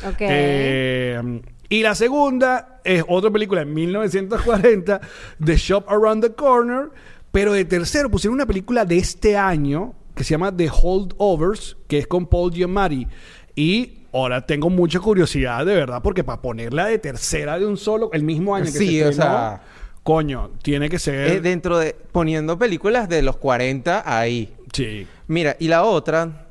[0.07, 0.17] Ok.
[0.21, 5.01] Eh, y la segunda es otra película de 1940,
[5.45, 6.91] The Shop Around the Corner.
[7.33, 11.99] Pero de tercero pusieron una película de este año que se llama The Holdovers, que
[11.99, 13.09] es con Paul Giamatti.
[13.57, 18.11] Y ahora tengo mucha curiosidad, de verdad, porque para ponerla de tercera de un solo,
[18.13, 19.63] el mismo año que Sí, se o estrenó, sea-
[20.05, 21.29] coño, tiene que ser...
[21.33, 21.97] Eh, dentro de...
[22.13, 24.55] Poniendo películas de los 40 ahí.
[24.73, 25.07] sí.
[25.27, 26.44] Mira, y la otra,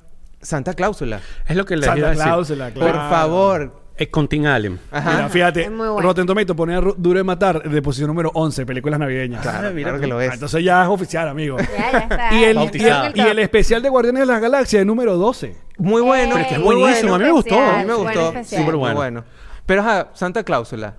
[0.44, 1.20] Santa Cláusula.
[1.48, 2.24] Es lo que iba a Santa decir.
[2.24, 2.92] Cláusula, claro.
[2.92, 3.84] Por favor.
[3.96, 4.80] Es con Tim Allen.
[4.92, 5.12] Ajá.
[5.14, 6.02] Mira, fíjate, bueno.
[6.02, 9.44] Rotten Tomatoes pone Duro de Matar de posición número 11, películas navideñas.
[9.44, 10.02] Claro, Ah, mira claro tú.
[10.02, 10.34] que lo Ah, es.
[10.34, 11.58] entonces ya es oficial, amigo.
[11.60, 12.34] Ya, ya está.
[12.34, 13.06] Y el, y, Bautizado.
[13.06, 15.56] el, y el especial de Guardianes de las Galaxias de número 12.
[15.78, 16.32] Muy bueno.
[16.34, 17.60] Pero es que es muy buenísimo, a mí me gustó.
[17.60, 18.34] A mí me gustó.
[18.44, 18.96] Súper bueno.
[18.96, 19.24] bueno.
[19.68, 20.96] Pero ajá, Santa Cláusula.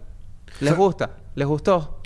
[0.61, 1.11] ¿Les gusta?
[1.35, 2.01] ¿Les gustó?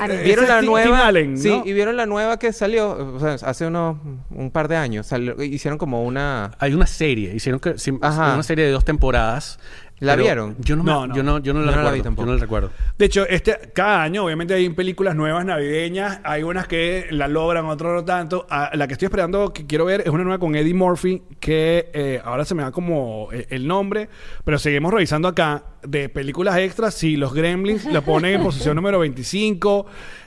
[0.00, 0.82] A mí- ¿Vieron Ese la nueva?
[0.86, 1.62] Tim Allen, Sí, ¿no?
[1.66, 3.98] y vieron la nueva que salió o sea, hace unos
[4.30, 5.06] un par de años.
[5.06, 9.58] Salió- hicieron como una Hay una serie, hicieron que, sim- una serie de dos temporadas.
[10.00, 10.56] ¿La pero vieron?
[10.60, 11.14] Yo no, me- No, no.
[11.14, 12.02] Yo no, yo no la Yo no la vi recuerdo.
[12.02, 12.22] tampoco.
[12.26, 12.70] yo no la recuerdo.
[12.98, 16.20] De hecho, este, cada año, obviamente, hay películas nuevas navideñas.
[16.24, 18.46] Hay unas que la logran, otras no tanto.
[18.50, 21.90] Ah, la que estoy esperando, que quiero ver, es una nueva con Eddie Murphy, que
[21.94, 24.08] eh, ahora se me da como eh, el nombre.
[24.44, 26.94] Pero seguimos revisando acá de películas extras.
[26.94, 29.86] Si los Gremlins la ponen en posición número 25.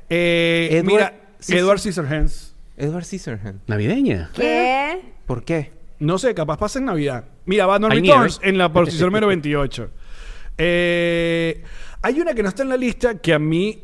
[0.10, 1.14] Eh, Edward mira.
[1.50, 2.56] Edward Scissorhands.
[2.78, 3.62] Edward Scissorhands.
[3.68, 4.30] ¿Navideña?
[4.34, 5.02] ¿Qué?
[5.26, 5.72] ¿Por qué?
[6.00, 7.26] No sé, capaz pasa en Navidad.
[7.48, 8.50] Mira, Batman Hay Returns nieve.
[8.52, 9.90] en la posición número 28.
[10.60, 11.64] Eh,
[12.02, 13.84] Hay una que no está en la lista que a mí.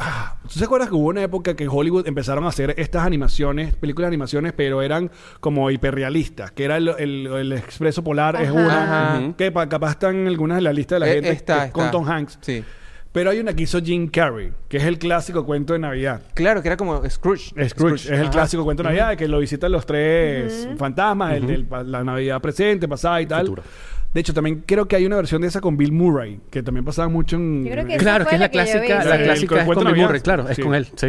[0.00, 3.06] Ah, ¿Tú te acuerdas que hubo una época que en Hollywood empezaron a hacer estas
[3.06, 6.50] animaciones, películas de animaciones, pero eran como hiperrealistas?
[6.50, 8.52] Que era el, el- el Expreso Polar, es Ajá.
[8.52, 9.34] una Ajá.
[9.38, 11.66] que pa- capaz están en algunas de la lista de la Eh, gente está, que
[11.66, 11.92] es con está.
[11.92, 12.38] Tom Hanks.
[12.40, 12.64] Sí.
[13.12, 16.22] Pero hay una que hizo Jim Carrey, que es el clásico cuento de Navidad.
[16.32, 17.52] Claro, que era como Scrooge.
[17.68, 18.30] Scrooge, es el Ajá.
[18.30, 22.40] clásico cuento de Navidad de que lo visitan los tres fantasmas, el de la Navidad
[22.40, 23.46] presente, pasada y tal.
[23.46, 23.62] Futuro.
[24.14, 26.84] De hecho, también creo que hay una versión de esa con Bill Murray, que también
[26.84, 27.64] pasaba mucho en...
[27.64, 29.84] Yo creo que- Esa Claro, que es la clásica, la clásica El es cuento con
[29.86, 30.02] de Bill.
[30.04, 31.08] Murray, claro, es con él, sí.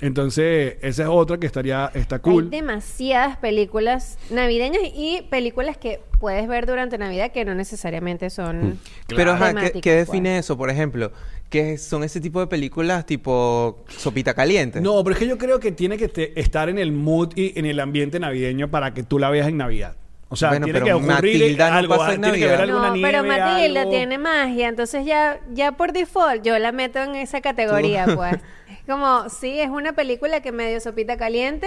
[0.00, 2.44] Entonces, esa es otra que estaría está cool.
[2.44, 8.78] Hay demasiadas películas navideñas y películas que puedes ver durante Navidad que no necesariamente son.
[9.08, 10.44] Pero, ajá, ¿qué, qué define pues.
[10.46, 11.12] eso, por ejemplo?
[11.50, 14.80] Que son ese tipo de películas tipo sopita caliente.
[14.80, 17.58] No, pero es que yo creo que tiene que te- estar en el mood y
[17.58, 19.96] en el ambiente navideño para que tú la veas en Navidad.
[20.32, 22.60] O sea, Bueno, tiene pero que ocurrir Matilda no algo, pasa en tiene que ver
[22.60, 23.90] alguna No, nieve, pero Matilda algo.
[23.90, 28.34] tiene magia, entonces ya, ya por default yo la meto en esa categoría, pues.
[28.68, 31.66] Es como, sí, es una película que medio sopita caliente,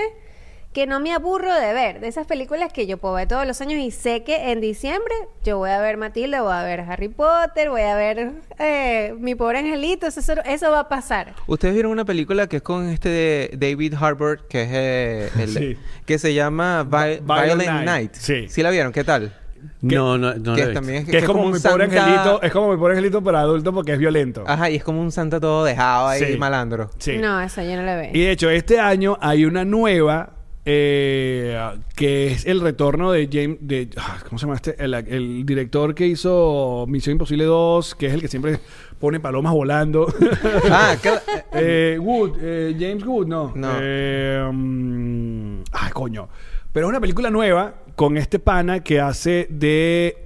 [0.74, 2.00] que no me aburro de ver.
[2.00, 5.14] De esas películas que yo puedo ver todos los años y sé que en diciembre
[5.44, 9.36] yo voy a ver Matilda, voy a ver Harry Potter, voy a ver eh, Mi
[9.36, 11.34] Pobre Angelito, eso, eso va a pasar.
[11.48, 15.50] Ustedes vieron una película que es con este de David Harbour, que es eh, el,
[15.50, 15.78] Sí.
[16.06, 17.86] que se llama Vi- Violent Violent Night.
[17.86, 18.14] Night.
[18.16, 18.48] Sí.
[18.50, 18.92] ¿Sí la vieron?
[18.92, 19.38] ¿Qué tal?
[19.82, 20.56] No, no, no.
[20.56, 22.78] que he también es, Que es como, un mi pobre santa- angelito, es como mi
[22.78, 24.44] pobre angelito para adultos porque es violento.
[24.48, 26.38] Ajá, y es como un santa todo dejado ahí, Sí.
[26.38, 26.90] malandro.
[26.98, 27.18] Sí.
[27.18, 28.10] No, esa yo no la veo.
[28.14, 30.34] Y de hecho, este año hay una nueva
[30.66, 31.58] eh,
[31.96, 33.58] que es el retorno de James.
[33.62, 34.76] De, ah, ¿Cómo se llama este?
[34.84, 38.60] El, el director que hizo Misión Imposible 2, que es el que siempre
[39.00, 40.08] pone palomas volando.
[40.72, 41.12] ah, ¿qué-
[41.54, 43.52] Eh, Wood, eh, James Wood, no.
[43.56, 43.72] No.
[43.82, 46.30] Eh, mm, ay, coño.
[46.72, 50.24] Pero es una película nueva con este pana que hace de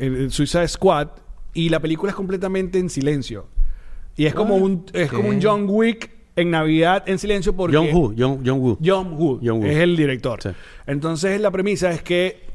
[0.00, 1.08] el Suicide Squad
[1.54, 3.48] y la película es completamente en silencio.
[4.16, 5.40] Y es como un es como un.
[5.42, 8.78] John Wick en Navidad en silencio porque John Woo, John, John Woo.
[8.84, 9.66] John Woo, John Woo.
[9.66, 10.42] es el director.
[10.42, 10.50] Sí.
[10.86, 12.50] Entonces la premisa es que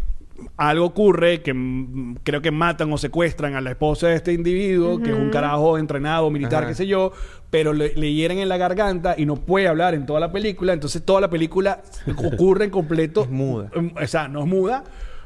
[0.55, 4.99] algo ocurre que mm, creo que matan o secuestran a la esposa de este individuo,
[4.99, 6.69] que es un carajo entrenado, militar, Ajá.
[6.71, 7.11] qué sé yo,
[7.49, 10.73] pero le, le hieren en la garganta y no puede hablar en toda la película.
[10.73, 11.82] Entonces toda la película
[12.34, 13.21] ocurre en completo.
[13.23, 13.71] Es muda.
[13.75, 14.84] Mm, O sea, no es muda.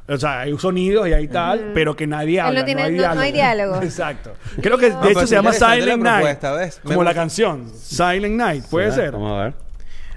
[0.08, 2.66] O sea, hay sonidos y hay tal, pero que nadie Él no habla.
[2.66, 3.76] tiene- hay no- no hay diálogo.
[3.82, 4.34] Exacto.
[4.62, 6.40] Creo que de No, hecho se llama Silent Night.
[6.84, 7.72] Como la canción.
[7.74, 8.66] Silent Night.
[8.70, 9.12] Puede ser.
[9.14, 9.54] Vamos a ver.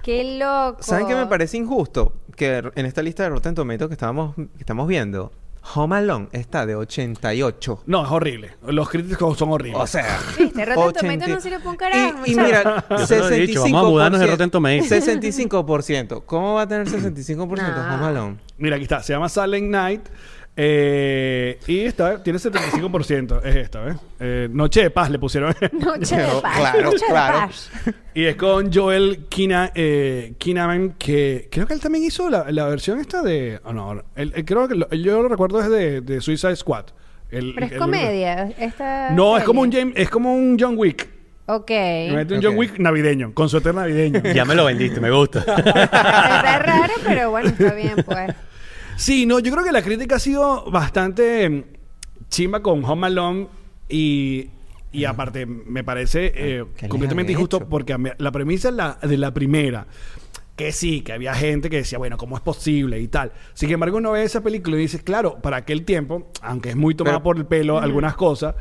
[0.02, 0.82] Qué loco.
[0.82, 2.12] ¿Saben qué me parece injusto?
[2.36, 5.30] Que en esta lista de Rotten Tomatoes que estábamos, que estamos viendo,
[5.76, 7.84] Home Alone está de 88.
[7.86, 8.50] No, es horrible.
[8.66, 9.80] Los críticos son horribles.
[9.80, 11.00] O sea, Viste, Rotten 80.
[11.00, 13.72] Tomatoes no sirve pa' un carajo, Y, mira, Yo te lo he dicho, 65%.
[13.72, 14.90] vamos a mudarnos de Rotten Tomatoes.
[14.90, 16.22] 65%.
[16.26, 17.94] ¿Cómo va a tener 65% Nah.
[17.94, 18.36] Home Alone?
[18.58, 19.02] Mira, aquí está.
[19.02, 20.08] Se llama Silent Night.
[20.56, 23.40] eh, y esta tiene 75%.
[23.44, 23.96] Es esta, ¿ves?
[24.20, 25.54] Eh, Noche de Paz le pusieron.
[25.72, 26.58] Noche de paz.
[26.58, 27.38] claro, noche claro.
[27.40, 27.70] de paz.
[28.14, 32.66] y es con Joel Kina, eh, Kinnaman, que creo que él también hizo la, la
[32.66, 33.60] versión esta de.
[33.64, 36.86] Oh, no, él- él creo que lo- yo lo recuerdo desde de Suicide Squad.
[37.30, 38.52] El- Pero es el- comedia.
[38.56, 41.08] Esta No, es como un James, es como un John Wick.
[41.46, 41.70] Ok.
[41.70, 42.44] Me mete un Ok.
[42.46, 44.20] John Wick navideño, con suéter navideño.
[44.34, 45.40] Ya me lo vendiste, me gusta.
[45.56, 48.32] Está raro, pero bueno, está bien, pues.
[48.96, 51.64] Sí, no, yo creo que la crítica ha sido bastante mm,
[52.30, 53.48] chimba con Home Alone
[53.88, 54.48] y,
[54.92, 57.68] y aparte me parece eh, ¿Qué les completamente injusto hecho?
[57.68, 59.86] porque a mí- la premisa es la, de la primera,
[60.56, 63.00] que sí, que había gente que decía, bueno, ¿cómo es posible?
[63.00, 63.32] y tal.
[63.54, 66.94] Sin embargo, uno ve esa película y dice, claro, para aquel tiempo, aunque es muy
[66.94, 68.54] tomada Pero- por el pelo algunas cosas,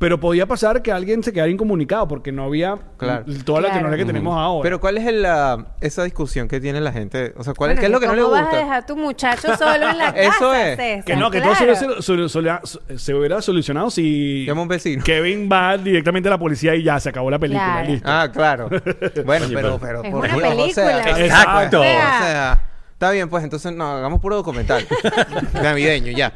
[0.00, 3.24] pero podía pasar que alguien se quedara incomunicado porque no había Claro.
[3.44, 3.74] toda la Claro.
[3.74, 4.62] tecnología que tenemos ahora.
[4.62, 7.34] Pero ¿cuál es el, la- esa discusión que tiene la gente?
[7.36, 8.56] O sea, ¿cuál, Bueno, ¿qué es lo que no le ¿Cómo vas a gusta?
[8.58, 10.20] dejar a tu muchacho solo en la casa?
[10.36, 10.76] Eso es.
[10.76, 11.04] César?
[11.04, 11.52] Que no, que Claro.
[11.52, 11.58] todo
[12.02, 15.04] se hubiera, se solucionado si Llama un vecino.
[15.04, 17.72] Kevin va directamente a la policía y ya se acabó la película.
[17.82, 17.88] Claro.
[17.92, 18.08] Listo.
[18.10, 18.70] Ah, claro.
[19.26, 21.04] Bueno, Oye, pero, pero- Es por una Dios, o película.
[21.04, 21.80] sea, Exacto.
[21.80, 24.86] O sea, está bien, pues entonces no, hagamos puro documental.
[25.62, 26.32] Navideño, ya.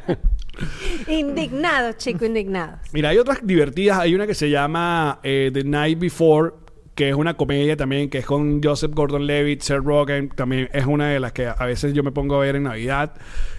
[1.07, 2.79] Indignados, chico, indignados.
[2.91, 3.99] Mira, hay otras divertidas.
[3.99, 6.53] Hay una que se llama eh, The Night Before,
[6.95, 10.29] que es una comedia también, que es con Joseph Gordon-Levitt, Seth Rogen.
[10.29, 13.11] También es una de las que a veces yo me pongo a ver en Navidad.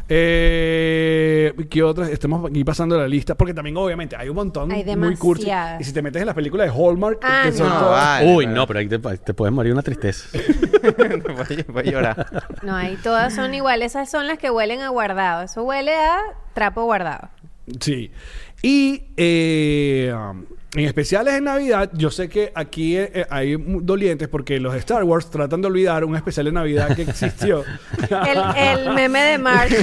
[0.08, 2.08] Eh, ¿Qué otras?
[2.10, 3.34] Estamos aquí pasando la lista.
[3.34, 5.48] Porque también, obviamente, hay un montón Hay muy cursi.
[5.78, 7.78] Y si te metes en las películas de Hallmark, Ah, que son no.
[7.78, 10.28] todas- vale, Uy, no, pero ahí te, te puedes morir una tristeza.
[10.96, 11.16] voy,
[11.58, 12.44] a- voy a llorar.
[12.62, 13.92] No, ahí todas son iguales.
[13.92, 15.42] Esas son las que huelen a guardado.
[15.42, 16.18] Eso huele a
[16.54, 17.28] trapo guardado.
[17.80, 18.10] Sí.
[18.62, 20.44] Y eh, um,
[20.76, 24.78] en especiales en Navidad, yo sé que aquí eh, eh, hay dolientes porque los de
[24.80, 27.64] Star Wars tratan de olvidar un especial de Navidad que existió.
[28.10, 29.70] El, el meme de Mark.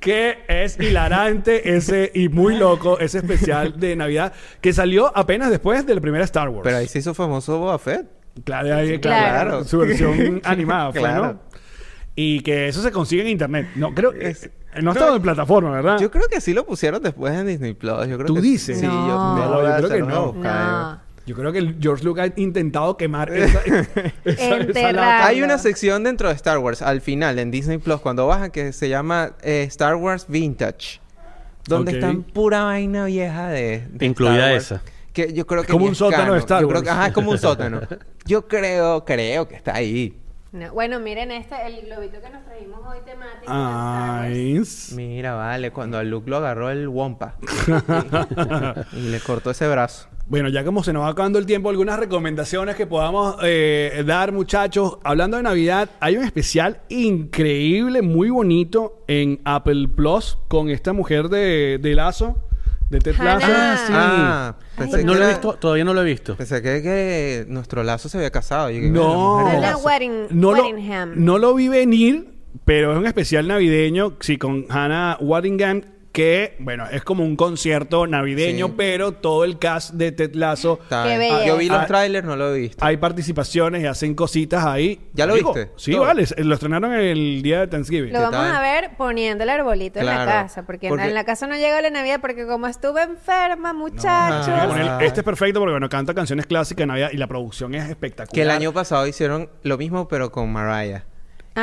[0.00, 5.84] que es hilarante ese y muy loco ese especial de Navidad que salió apenas después
[5.86, 6.62] del primer Star Wars.
[6.64, 8.06] Pero ahí se hizo famoso Boba Fett.
[8.44, 9.48] Claro, ahí, Claro.
[9.50, 11.24] claro, Su versión animada fue, Claro.
[11.24, 11.40] ¿no?
[12.14, 13.68] Y que eso se consigue en internet.
[13.76, 14.50] No, creo que Es-
[14.82, 15.98] no estaba en plataforma, ¿verdad?
[16.00, 18.06] Yo creo que sí lo pusieron después en Disney Plus.
[18.08, 18.78] Yo creo ¿Tú que dices?
[18.78, 19.34] Sí, yo, No.
[19.34, 20.32] me No, voy yo a creo que una no.
[20.32, 20.92] buscada.
[20.94, 21.08] No.
[21.26, 24.94] Yo creo que el George Lucas ha intentado quemar esa, esa- esa Enterrar.
[24.94, 25.26] lata.
[25.26, 28.72] Hay una sección dentro de Star Wars al final en Disney Plus cuando bajan que
[28.72, 31.00] se llama eh, Star Wars Vintage.
[31.66, 31.94] Donde Ok.
[31.96, 34.64] están pura vaina vieja de, de Incluida Star Wars.
[34.64, 34.82] esa.
[35.12, 36.38] Que yo creo que Como ni un sótano de canon.
[36.38, 36.88] Star Yo creo Wars.
[36.88, 37.80] que- ajá, es como un sótano.
[38.24, 40.16] Yo creo, creo que está ahí.
[40.50, 43.46] No, Bueno, miren este, el globito que nos trajimos hoy temático.
[43.48, 44.62] Ay,
[44.94, 47.36] Mira, vale, cuando a Luke lo agarró el Wampa
[48.92, 50.08] y, y le cortó ese brazo.
[50.26, 54.32] Bueno, ya como se nos va acabando el tiempo, algunas recomendaciones que podamos eh, dar,
[54.32, 54.98] muchachos.
[55.02, 61.30] Hablando de Navidad, hay un especial increíble, muy bonito en Apple Plus con esta mujer
[61.30, 62.47] de, de Lazo,
[62.90, 63.16] de Ted.
[63.18, 63.46] Lasso.
[63.50, 63.92] Ah, Sí.
[63.94, 66.36] Ah, pensé No que lo he era- visto, todavía no lo he visto.
[66.36, 68.70] Pensé que, que nuestro lazo se había casado.
[68.70, 69.34] Yo dije, No.
[69.34, 69.84] "Bueno, la mujer de Hannah Lazo".
[69.86, 71.12] Wadding- no lo, Waddingham.
[71.16, 72.34] no lo vi venir,
[72.64, 75.82] pero es un especial navideño, sí, con Hannah Waddingham,
[76.18, 78.74] que, bueno, es como un concierto navideño, Sí.
[78.76, 81.46] pero todo el cast de Ted Lasso, belleza.
[81.46, 81.86] Yo vi los Ah.
[81.86, 82.84] trailers, no lo he visto.
[82.84, 84.98] hay participaciones y hacen cositas ahí.
[85.14, 85.70] ¿Ya lo viste?
[85.76, 86.00] Sí, Todo.
[86.06, 88.12] vale, lo estrenaron el día de Thanksgiving.
[88.12, 88.56] Lo vamos tal?
[88.56, 91.80] a ver poniendo el arbolito en la casa, porque, porque- en la casa no llega
[91.80, 94.48] la Navidad, porque como estuve enferma, muchachos.
[94.48, 94.98] Ah.
[95.00, 98.34] Este es perfecto porque bueno, canta canciones clásicas de Navidad y la producción es espectacular.
[98.34, 101.04] Que el año pasado hicieron lo mismo, pero con Mariah.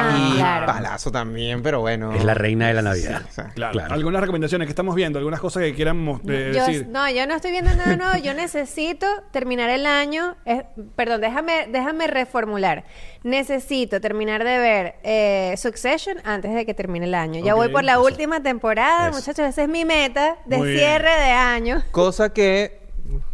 [0.01, 0.65] Ah, y claro.
[0.67, 2.13] palazo también, pero bueno.
[2.13, 3.21] Es la reina de la Navidad.
[3.23, 3.73] Sí, o sea, Claro.
[3.73, 3.93] Claro.
[3.93, 6.87] Algunas recomendaciones que estamos viendo, algunas cosas que quieran eh, Yo- decir.
[6.87, 8.17] no, yo no estoy viendo nada nuevo.
[8.23, 10.35] Yo necesito terminar el año.
[10.45, 10.63] eh,
[10.95, 12.83] perdón, déjame, déjame reformular.
[13.23, 17.43] Necesito terminar de ver eh, Succession antes de que termine el año.
[17.43, 18.03] Ya voy por la eso.
[18.03, 19.17] última temporada, Eso.
[19.17, 19.45] muchachos.
[19.49, 20.79] Esa es mi meta de Muy bien.
[20.79, 21.83] cierre de año.
[21.91, 22.84] Cosa que,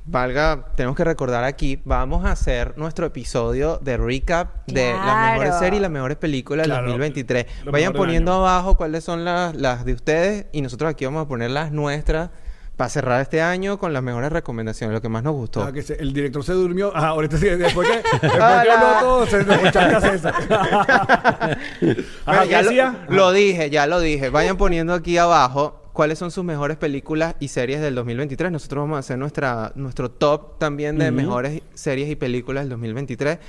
[0.05, 5.55] valga, tenemos que recordar aquí, vamos a hacer nuestro episodio de recap de las mejores
[5.59, 7.45] series y las mejores películas del Claro, 2023.
[7.65, 8.41] lo Vayan poniendo año.
[8.47, 12.29] abajo cuáles son las, las de ustedes y nosotros aquí vamos a poner las nuestras
[12.77, 15.61] para cerrar este año con las mejores recomendaciones, lo que más nos gustó.
[15.61, 16.95] Ah, que se- el director se durmió.
[16.95, 18.61] Ajá, ahorita sí, después que, después que Hola.
[18.61, 19.57] habló todo, se nos.
[19.75, 21.57] Ajá,
[22.25, 24.29] Bueno, ¿qué ya lo dije, ya lo dije.
[24.29, 28.51] Vayan poniendo aquí abajo cuáles son sus mejores películas y series del 2023.
[28.51, 33.39] Nosotros vamos a hacer nuestra, nuestro top también de mejores series y películas del 2023.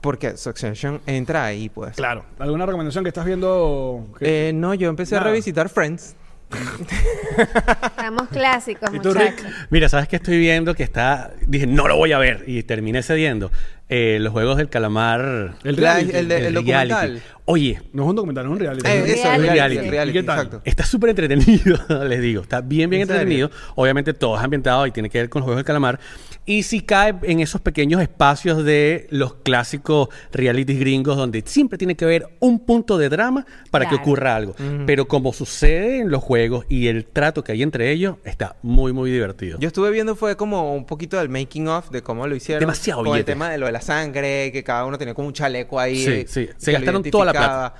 [0.00, 1.94] Porque Succession entra ahí, pues.
[1.94, 2.24] Claro.
[2.40, 4.04] ¿Alguna recomendación que estás viendo?
[4.18, 5.26] que- Eh, no, yo empecé Nada.
[5.26, 6.16] a revisitar Friends.
[7.84, 9.42] Estamos clásicos, ¿Y tú, Rick?
[9.70, 10.74] Mira, ¿sabes qué estoy viendo?
[10.74, 11.32] Que está...
[11.46, 12.44] Dije, no lo voy a ver.
[12.46, 13.50] Y terminé cediendo.
[13.94, 15.56] Eh, los Juegos del Calamar...
[15.64, 16.16] el La- reality.
[16.16, 16.54] el de- el reality.
[16.54, 17.22] documental.
[17.44, 18.88] Oye, No es un documental, es un reality.
[18.88, 19.42] Eh, eso, Reality.
[19.48, 19.90] reality, Reality.
[19.90, 20.36] reality, ¿Y qué tal?
[20.38, 20.62] exacto.
[20.64, 21.76] Está súper entretenido,
[22.08, 22.40] les digo.
[22.42, 23.20] Está bien, bien ¿En serio?
[23.22, 23.50] entretenido.
[23.74, 25.98] Obviamente todo es ambientado y tiene que ver con los juegos del calamar.
[26.46, 31.94] Y sí cae en esos pequeños espacios de los clásicos realities gringos donde siempre tiene
[31.96, 34.54] que haber un punto de drama para que ocurra algo.
[34.86, 38.92] Pero como sucede en los juegos y el trato que hay entre ellos, está muy,
[38.92, 39.58] muy divertido.
[39.60, 42.60] Yo estuve viendo fue como un poquito del making of de cómo lo hicieron.
[42.60, 45.34] Demasiado Con el tema de lo de la sangre, que cada uno tenía como un
[45.34, 46.02] chaleco ahí.
[46.02, 46.48] Sí, eh, sí.
[46.56, 47.74] Se gastaron toda la plata.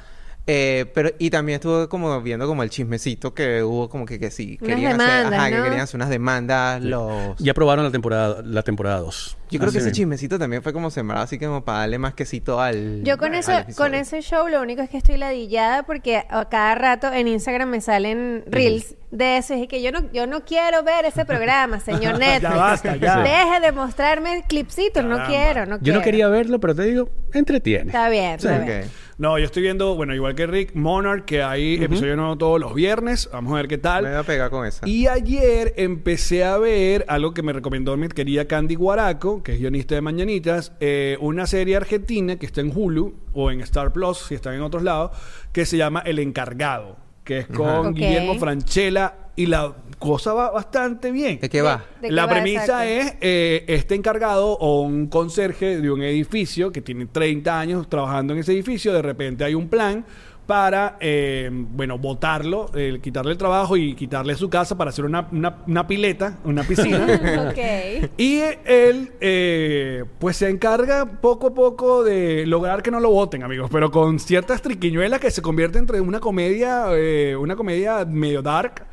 [0.47, 4.33] Eh, pero y también estuve como viendo como el chismecito que hubo como que, que
[4.33, 7.93] sí Unas querían hacer, demandas, ajá, que querían hacer unas demandas los Ya probaron la
[7.93, 9.37] temporada la temporada 2.
[9.51, 12.61] yo creo que ese chismecito también fue como sembrado así como para darle más quesito
[12.61, 16.49] al Yo con eso, con ese show lo único es que estoy ladillada porque a
[16.49, 20.27] cada rato en Instagram me salen reels de eso y es que yo no, yo
[20.27, 22.55] no quiero ver ese programa, señor Netflix.
[22.55, 23.19] basta, ya.
[23.19, 27.87] Deje de mostrarme clipsitos, no quiero, no Yo no quería verlo, pero te digo, entretiene.
[27.91, 28.91] Está bien, Sí, está bien.
[29.19, 32.75] No, yo estoy viendo, bueno, igual que Rick, Monarch, que hay episodio nuevo todos los
[32.75, 33.29] viernes.
[33.33, 34.05] Vamos a ver qué tal.
[34.05, 37.97] me voy a pegar con esa Y ayer empecé a ver algo que me recomendó
[37.97, 42.61] mi querida Candy Guaraco, que es guionista de Mañanitas, eh, una serie argentina que está
[42.61, 45.13] en Hulu o en Star Plus, si están en otros lados,
[45.53, 47.95] que se llama El Encargado, que es con Ok.
[47.95, 51.39] Guillermo Franchella y la cosa va bastante bien.
[51.41, 51.85] ¿de qué va?
[52.01, 53.11] ¿De qué La va, premisa exacto?
[53.11, 58.33] es eh, este encargado o un conserje de un edificio que tiene 30 años trabajando
[58.35, 60.05] en ese edificio, de repente hay un plan
[60.47, 65.29] para, eh, bueno, votarlo, eh, quitarle el trabajo y quitarle su casa para hacer una,
[65.31, 67.07] una- una pileta, una piscina.
[68.17, 73.43] Y él, eh, pues se encarga poco a poco de lograr que no lo voten,
[73.45, 78.43] amigos, pero con ciertas triquiñuelas que se convierte entre una comedia, eh, una comedia medio
[78.43, 78.85] dark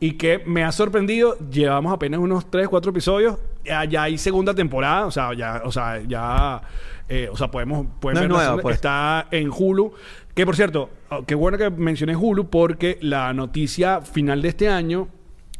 [0.00, 1.36] y que me ha sorprendido.
[1.50, 3.36] Llevamos apenas unos 3, 4 episodios.
[3.64, 6.62] Ya, ya hay segunda temporada, o sea, ya, o sea, ya,
[7.08, 8.76] eh, o sea, podemos, pueden No es nueva, pues.
[8.76, 9.92] Está en Hulu.
[10.38, 14.68] Que por cierto, oh, qué bueno que mencioné Hulu porque la noticia final de este
[14.68, 15.08] año,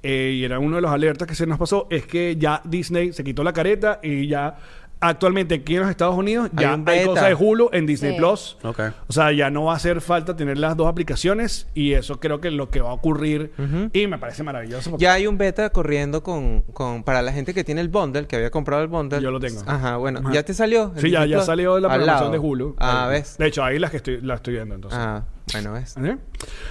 [0.05, 3.13] eh, y era uno de los alertas que se nos pasó, es que ya Disney
[3.13, 4.57] se quitó la careta y ya
[5.01, 7.07] actualmente aquí en los Estados Unidos Hay ya un hay beta.
[7.11, 8.19] cosas de Hulu en Disney Sí.
[8.19, 8.57] Plus.
[8.65, 8.81] Ok.
[9.07, 12.41] O sea, ya no va a hacer falta tener las dos aplicaciones y eso creo
[12.41, 13.53] que es lo que va a ocurrir
[13.93, 14.91] y me parece maravilloso.
[14.91, 18.27] porque- Ya hay un beta corriendo con, con para la gente que tiene el bundle,
[18.27, 19.21] que había comprado el bundle.
[19.21, 19.63] Yo lo tengo.
[19.67, 20.33] Ajá, bueno, Ajá.
[20.33, 20.93] ¿ya te salió?
[20.97, 22.77] Sí, ya, Disney ya salió la programación de Hulu.
[22.79, 23.37] Ah, ¿ves?
[23.39, 24.99] De hecho, ahí las que estoy, la estoy viendo entonces.
[25.01, 25.23] Ah,
[25.53, 25.95] bueno, ¿ves?
[25.95, 26.11] ¿Sí?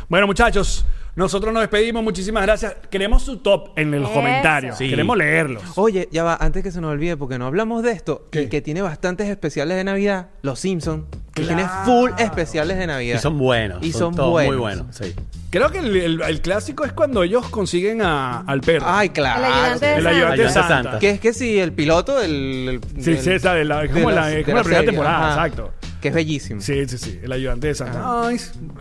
[0.09, 2.03] Bueno, muchachos, nosotros nos despedimos.
[2.03, 2.75] Muchísimas gracias.
[2.89, 4.13] Queremos su top en los Eso.
[4.13, 4.78] comentarios.
[4.78, 4.89] Sí.
[4.89, 5.63] Queremos leerlos.
[5.75, 8.43] Oye, ya va, antes que se nos olvide, porque no hablamos de esto, ¿Qué?
[8.43, 11.55] y que tiene bastantes especiales de Navidad, Los Simpsons, que Claro.
[11.57, 13.15] tiene full especiales de Navidad.
[13.17, 13.84] Y son buenos.
[13.84, 14.51] Y son buenos.
[14.53, 15.13] muy buenos, sí.
[15.49, 18.86] Creo que el, el- el clásico es cuando ellos consiguen a- al perro.
[18.88, 19.39] Ay, claro.
[19.45, 20.09] El ayudante de el Santa.
[20.09, 20.84] ayudante de Ayudante Santa.
[20.84, 20.99] Santa.
[20.99, 22.32] Que es que sí, el piloto del...
[22.69, 24.80] el- Sí, del- sí, esa de la- es como de la- es como la primera
[24.82, 25.45] serie, temporada, ajá.
[25.47, 25.73] exacto.
[26.01, 26.61] Que es bellísimo.
[26.61, 27.19] Sí, sí, sí.
[27.23, 28.28] El ayudante de Santa.
[28.28, 28.38] Ay.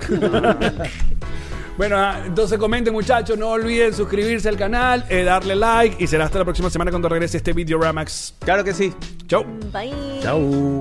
[1.77, 3.39] bueno, ah, entonces comenten, muchachos.
[3.39, 7.09] No olviden suscribirse al canal, eh, darle like y será hasta la próxima semana cuando
[7.09, 8.35] regrese este video Ramax.
[8.41, 8.93] Claro que sí.
[9.27, 9.45] Chau.
[9.73, 10.21] Bye.
[10.23, 10.81] Chau.